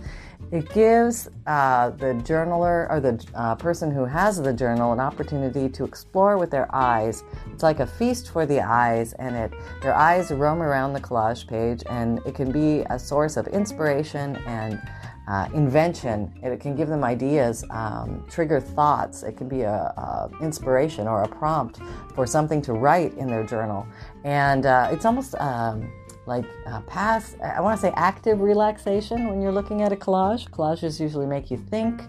it 0.52 0.70
gives 0.74 1.30
uh, 1.48 1.92
the 1.92 2.14
journaler 2.26 2.90
or 2.90 3.00
the 3.00 3.26
uh, 3.36 3.56
person 3.56 3.90
who 3.90 4.04
has 4.06 4.42
the 4.42 4.52
journal 4.52 4.92
an 4.92 5.00
opportunity 5.00 5.70
to 5.70 5.86
explore 5.86 6.38
with 6.38 6.52
their 6.52 6.74
eyes. 6.76 7.24
It's 7.54 7.64
like 7.64 7.80
a 7.80 7.88
feast 7.88 8.32
for 8.32 8.46
the 8.46 8.60
eyes, 8.60 9.14
and 9.14 9.36
it 9.36 9.54
their 9.82 9.96
eyes 9.96 10.30
roam 10.32 10.62
around 10.62 10.94
the 10.94 11.00
collage 11.00 11.48
page, 11.48 11.84
and 11.90 12.20
it 12.26 12.36
can 12.36 12.52
be 12.52 12.82
a 12.90 13.00
source 13.00 13.38
of 13.38 13.48
inspiration 13.48 14.36
and 14.46 14.82
uh, 15.28 15.48
invention. 15.54 16.34
It 16.44 16.60
can 16.60 16.76
give 16.76 16.90
them 16.90 17.04
ideas, 17.06 17.64
um, 17.70 18.26
trigger 18.30 18.60
thoughts. 18.60 19.24
It 19.24 19.38
can 19.38 19.48
be 19.48 19.62
a, 19.62 19.72
a, 19.72 20.30
inspiration 20.42 21.08
or 21.08 21.24
a 21.24 21.28
prompt 21.28 21.80
for 22.16 22.28
something 22.28 22.62
to 22.64 22.74
write 22.74 23.14
in 23.14 23.28
their 23.28 23.46
journal. 23.46 23.88
And 24.26 24.66
uh, 24.66 24.90
it's 24.92 25.06
almost 25.06 25.36
um, 25.36 25.90
like 26.32 26.46
uh, 26.66 26.80
past, 26.82 27.36
I 27.42 27.60
want 27.60 27.78
to 27.78 27.82
say 27.82 27.92
active 27.98 28.40
relaxation 28.40 29.28
when 29.28 29.42
you're 29.42 29.52
looking 29.52 29.82
at 29.82 29.92
a 29.92 29.98
collage. 29.98 30.50
Collages 30.50 30.98
usually 30.98 31.28
make 31.28 31.52
you 31.52 31.58
think, 31.58 32.02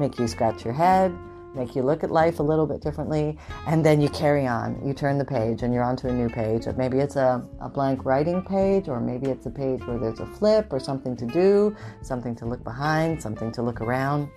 make 0.00 0.18
you 0.18 0.26
scratch 0.26 0.64
your 0.64 0.74
head, 0.74 1.16
make 1.54 1.76
you 1.76 1.82
look 1.82 2.02
at 2.02 2.10
life 2.10 2.40
a 2.40 2.42
little 2.42 2.66
bit 2.66 2.80
differently, 2.80 3.38
and 3.68 3.86
then 3.86 4.00
you 4.00 4.08
carry 4.08 4.48
on. 4.48 4.84
You 4.84 4.94
turn 4.94 5.16
the 5.16 5.24
page 5.24 5.62
and 5.62 5.72
you're 5.72 5.84
onto 5.84 6.08
a 6.08 6.12
new 6.12 6.28
page. 6.28 6.66
Maybe 6.76 6.98
it's 6.98 7.14
a, 7.14 7.46
a 7.60 7.68
blank 7.68 8.04
writing 8.04 8.42
page, 8.42 8.88
or 8.88 8.98
maybe 9.00 9.28
it's 9.30 9.46
a 9.46 9.50
page 9.50 9.80
where 9.86 9.98
there's 9.98 10.18
a 10.18 10.26
flip 10.26 10.72
or 10.72 10.80
something 10.80 11.16
to 11.16 11.26
do, 11.26 11.76
something 12.02 12.34
to 12.34 12.46
look 12.46 12.64
behind, 12.64 13.22
something 13.22 13.52
to 13.52 13.62
look 13.62 13.80
around. 13.80 14.28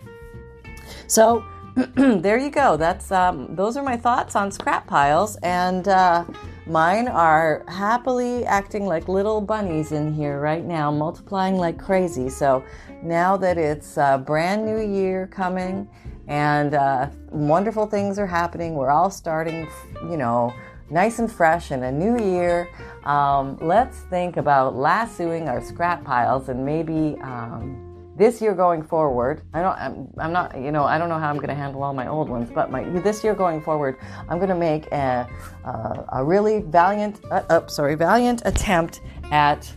So 1.08 1.44
there 1.96 2.38
you 2.38 2.52
go. 2.52 2.78
That's 2.78 3.12
um, 3.12 3.56
those 3.56 3.76
are 3.76 3.84
my 3.84 3.98
thoughts 3.98 4.36
on 4.36 4.52
scrap 4.52 4.86
piles, 4.86 5.36
and 5.38 5.88
uh, 5.88 6.26
mine 6.72 7.10
are 7.10 7.66
happily 7.68 8.46
acting 8.46 8.86
like 8.86 9.10
little 9.10 9.42
bunnies 9.42 9.92
in 9.92 10.14
here 10.14 10.40
right 10.40 10.64
now, 10.64 10.90
multiplying 10.90 11.58
like 11.58 11.78
crazy. 11.78 12.30
So 12.30 12.64
now 13.04 13.36
that 13.38 13.58
it's 13.58 13.98
a 13.98 14.24
brand 14.26 14.66
new 14.66 14.80
year 14.80 15.28
coming 15.28 15.90
and 16.30 16.74
uh, 16.74 17.10
wonderful 17.30 17.88
things 17.88 18.18
are 18.18 18.28
happening. 18.28 18.76
We're 18.76 18.90
all 18.90 19.10
starting, 19.10 19.68
you 20.04 20.16
know, 20.16 20.54
nice 20.90 21.20
and 21.20 21.30
fresh 21.30 21.72
in 21.72 21.84
a 21.84 21.92
new 21.92 22.18
year. 22.18 22.70
Um, 23.04 23.58
let's 23.60 23.98
think 24.10 24.38
about 24.38 24.74
lassoing 24.74 25.50
our 25.50 25.62
scrap 25.62 26.06
piles 26.06 26.48
and 26.48 26.66
maybe 26.66 27.20
um, 27.22 27.91
this 28.22 28.40
year 28.40 28.54
going 28.54 28.84
forward. 28.84 29.42
I 29.52 29.64
don't. 29.64 29.78
I'm, 29.78 30.08
I'm, 30.20 30.32
not. 30.32 30.56
You 30.56 30.72
know. 30.72 30.84
I 30.84 31.00
don't 31.00 31.10
know 31.10 31.18
how 31.18 31.28
I'm 31.28 31.38
going 31.38 31.48
to 31.48 31.56
handle 31.56 31.82
all 31.82 31.94
my 31.94 32.08
old 32.08 32.30
ones, 32.30 32.52
but 32.54 32.70
my 32.70 32.84
this 32.84 33.24
year 33.24 33.34
going 33.34 33.62
forward, 33.64 33.98
I'm 34.30 34.38
going 34.38 34.50
to 34.50 34.56
make 34.56 34.86
a, 34.92 35.28
a, 35.66 36.06
a 36.20 36.24
really 36.24 36.62
valiant. 36.62 37.20
Uh, 37.32 37.42
oh, 37.50 37.66
sorry, 37.66 37.96
valiant 37.96 38.44
attempt 38.46 39.02
at 39.32 39.74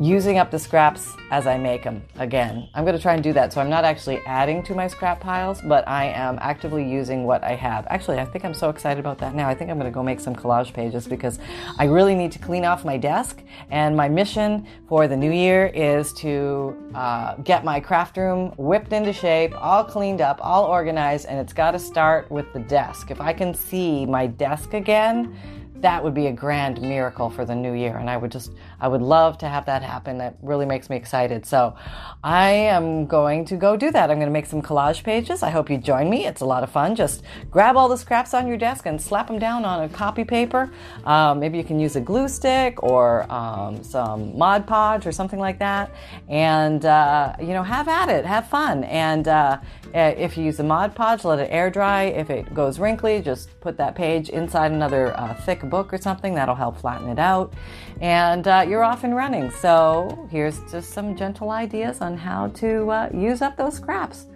using 0.00 0.38
up 0.38 0.50
the 0.50 0.58
scraps 0.58 1.14
as 1.30 1.46
I 1.46 1.58
make 1.58 1.84
them 1.84 2.02
again. 2.18 2.66
I'm 2.72 2.84
going 2.84 2.96
to 2.96 3.02
try 3.02 3.12
and 3.12 3.22
do 3.22 3.34
that. 3.34 3.52
So 3.52 3.60
I'm 3.60 3.68
not 3.68 3.84
actually 3.84 4.18
adding 4.26 4.62
to 4.62 4.74
my 4.74 4.88
scrap 4.88 5.20
piles, 5.20 5.60
but 5.60 5.86
I 5.86 6.06
am 6.06 6.38
actively 6.40 6.90
using 6.90 7.24
what 7.24 7.44
I 7.44 7.54
have. 7.54 7.86
Actually, 7.90 8.18
I 8.18 8.24
think 8.24 8.46
I'm 8.46 8.54
so 8.54 8.70
excited 8.70 8.98
about 8.98 9.18
that 9.18 9.34
now. 9.34 9.46
I 9.46 9.54
think 9.54 9.70
I'm 9.70 9.78
going 9.78 9.92
to 9.92 9.94
go 9.94 10.02
make 10.02 10.18
some 10.18 10.34
collage 10.34 10.72
pages 10.72 11.06
because 11.06 11.38
I 11.78 11.84
really 11.84 12.14
need 12.14 12.32
to 12.32 12.38
clean 12.38 12.64
off 12.64 12.82
my 12.82 12.96
desk. 12.96 13.42
And 13.70 13.94
my 13.94 14.08
mission 14.08 14.66
for 14.88 15.06
the 15.06 15.16
new 15.16 15.32
year 15.32 15.66
is 15.66 16.14
to 16.14 16.74
uh, 16.94 17.34
get 17.36 17.62
my 17.62 17.78
craft 17.78 18.16
room 18.16 18.54
whipped 18.56 18.94
into 18.94 19.12
shape, 19.12 19.52
all 19.54 19.84
cleaned 19.84 20.22
up, 20.22 20.38
all 20.40 20.64
organized, 20.64 21.26
and 21.26 21.38
it's 21.38 21.52
got 21.52 21.72
to 21.72 21.78
start 21.78 22.30
with 22.30 22.50
the 22.54 22.60
desk. 22.60 23.10
If 23.10 23.20
I 23.20 23.34
can 23.34 23.52
see 23.52 24.06
my 24.06 24.26
desk 24.26 24.72
again, 24.72 25.36
that 25.80 26.02
would 26.04 26.14
be 26.14 26.26
a 26.26 26.32
grand 26.32 26.80
miracle 26.80 27.30
for 27.30 27.44
the 27.44 27.54
new 27.54 27.72
year 27.72 27.96
and 27.96 28.10
i 28.10 28.16
would 28.16 28.30
just 28.30 28.52
I 28.80 28.88
would 28.88 29.02
love 29.02 29.38
to 29.38 29.48
have 29.48 29.66
that 29.66 29.82
happen. 29.82 30.18
That 30.18 30.36
really 30.42 30.66
makes 30.66 30.88
me 30.88 30.96
excited. 30.96 31.46
So 31.46 31.74
I 32.22 32.50
am 32.50 33.06
going 33.06 33.44
to 33.46 33.56
go 33.56 33.76
do 33.76 33.90
that. 33.90 34.10
I'm 34.10 34.16
going 34.16 34.28
to 34.28 34.32
make 34.32 34.46
some 34.46 34.62
collage 34.62 35.02
pages. 35.02 35.42
I 35.42 35.50
hope 35.50 35.70
you 35.70 35.78
join 35.78 36.08
me. 36.08 36.26
It's 36.26 36.40
a 36.40 36.46
lot 36.46 36.62
of 36.62 36.70
fun. 36.70 36.94
Just 36.94 37.22
grab 37.50 37.76
all 37.76 37.88
the 37.88 37.96
scraps 37.96 38.34
on 38.34 38.46
your 38.46 38.56
desk 38.56 38.86
and 38.86 39.00
slap 39.00 39.28
them 39.28 39.38
down 39.38 39.64
on 39.64 39.84
a 39.84 39.88
copy 39.88 40.24
paper. 40.24 40.70
Um, 41.04 41.40
maybe 41.40 41.58
you 41.58 41.64
can 41.64 41.78
use 41.78 41.96
a 41.96 42.00
glue 42.00 42.28
stick 42.28 42.82
or 42.82 43.30
um, 43.32 43.82
some 43.82 44.36
Mod 44.36 44.66
Podge 44.66 45.06
or 45.06 45.12
something 45.12 45.38
like 45.38 45.58
that. 45.58 45.90
And, 46.28 46.84
uh, 46.84 47.34
you 47.40 47.48
know, 47.48 47.62
have 47.62 47.88
at 47.88 48.08
it. 48.08 48.24
Have 48.24 48.48
fun. 48.48 48.84
And 48.84 49.28
uh, 49.28 49.60
if 49.92 50.36
you 50.36 50.44
use 50.44 50.60
a 50.60 50.64
Mod 50.64 50.94
Podge, 50.94 51.24
let 51.24 51.38
it 51.38 51.48
air 51.50 51.70
dry. 51.70 52.04
If 52.04 52.30
it 52.30 52.54
goes 52.54 52.78
wrinkly, 52.78 53.20
just 53.20 53.60
put 53.60 53.76
that 53.76 53.94
page 53.94 54.28
inside 54.28 54.72
another 54.72 55.16
uh, 55.16 55.34
thick 55.34 55.62
book 55.68 55.92
or 55.92 55.98
something. 55.98 56.34
That'll 56.34 56.54
help 56.54 56.78
flatten 56.78 57.08
it 57.08 57.18
out. 57.18 57.52
And 58.00 58.46
uh, 58.46 58.64
you're 58.70 58.84
off 58.84 59.02
and 59.02 59.16
running. 59.16 59.50
So 59.50 60.28
here's 60.30 60.60
just 60.70 60.90
some 60.92 61.16
gentle 61.16 61.50
ideas 61.50 62.00
on 62.00 62.16
how 62.16 62.48
to 62.48 62.88
uh, 62.88 63.10
use 63.12 63.42
up 63.42 63.56
those 63.56 63.74
scraps. 63.74 64.26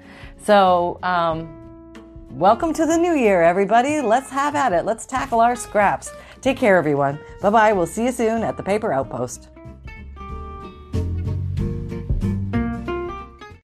So, 0.43 0.99
um, 1.05 1.93
welcome 2.33 2.75
to 2.75 2.85
the 2.85 2.97
new 2.97 3.15
year, 3.15 3.43
everybody. 3.43 4.01
Let's 4.01 4.31
have 4.31 4.57
at 4.57 4.73
it. 4.73 4.85
Let's 4.85 5.07
tackle 5.07 5.41
our 5.41 5.55
scraps. 5.55 6.11
Take 6.41 6.57
care, 6.57 6.77
everyone. 6.77 7.19
Bye 7.41 7.51
bye. 7.51 7.73
We'll 7.73 7.87
see 7.87 8.07
you 8.07 8.13
soon 8.13 8.43
at 8.43 8.57
the 8.57 8.63
Paper 8.63 8.93
Outpost. 8.93 9.54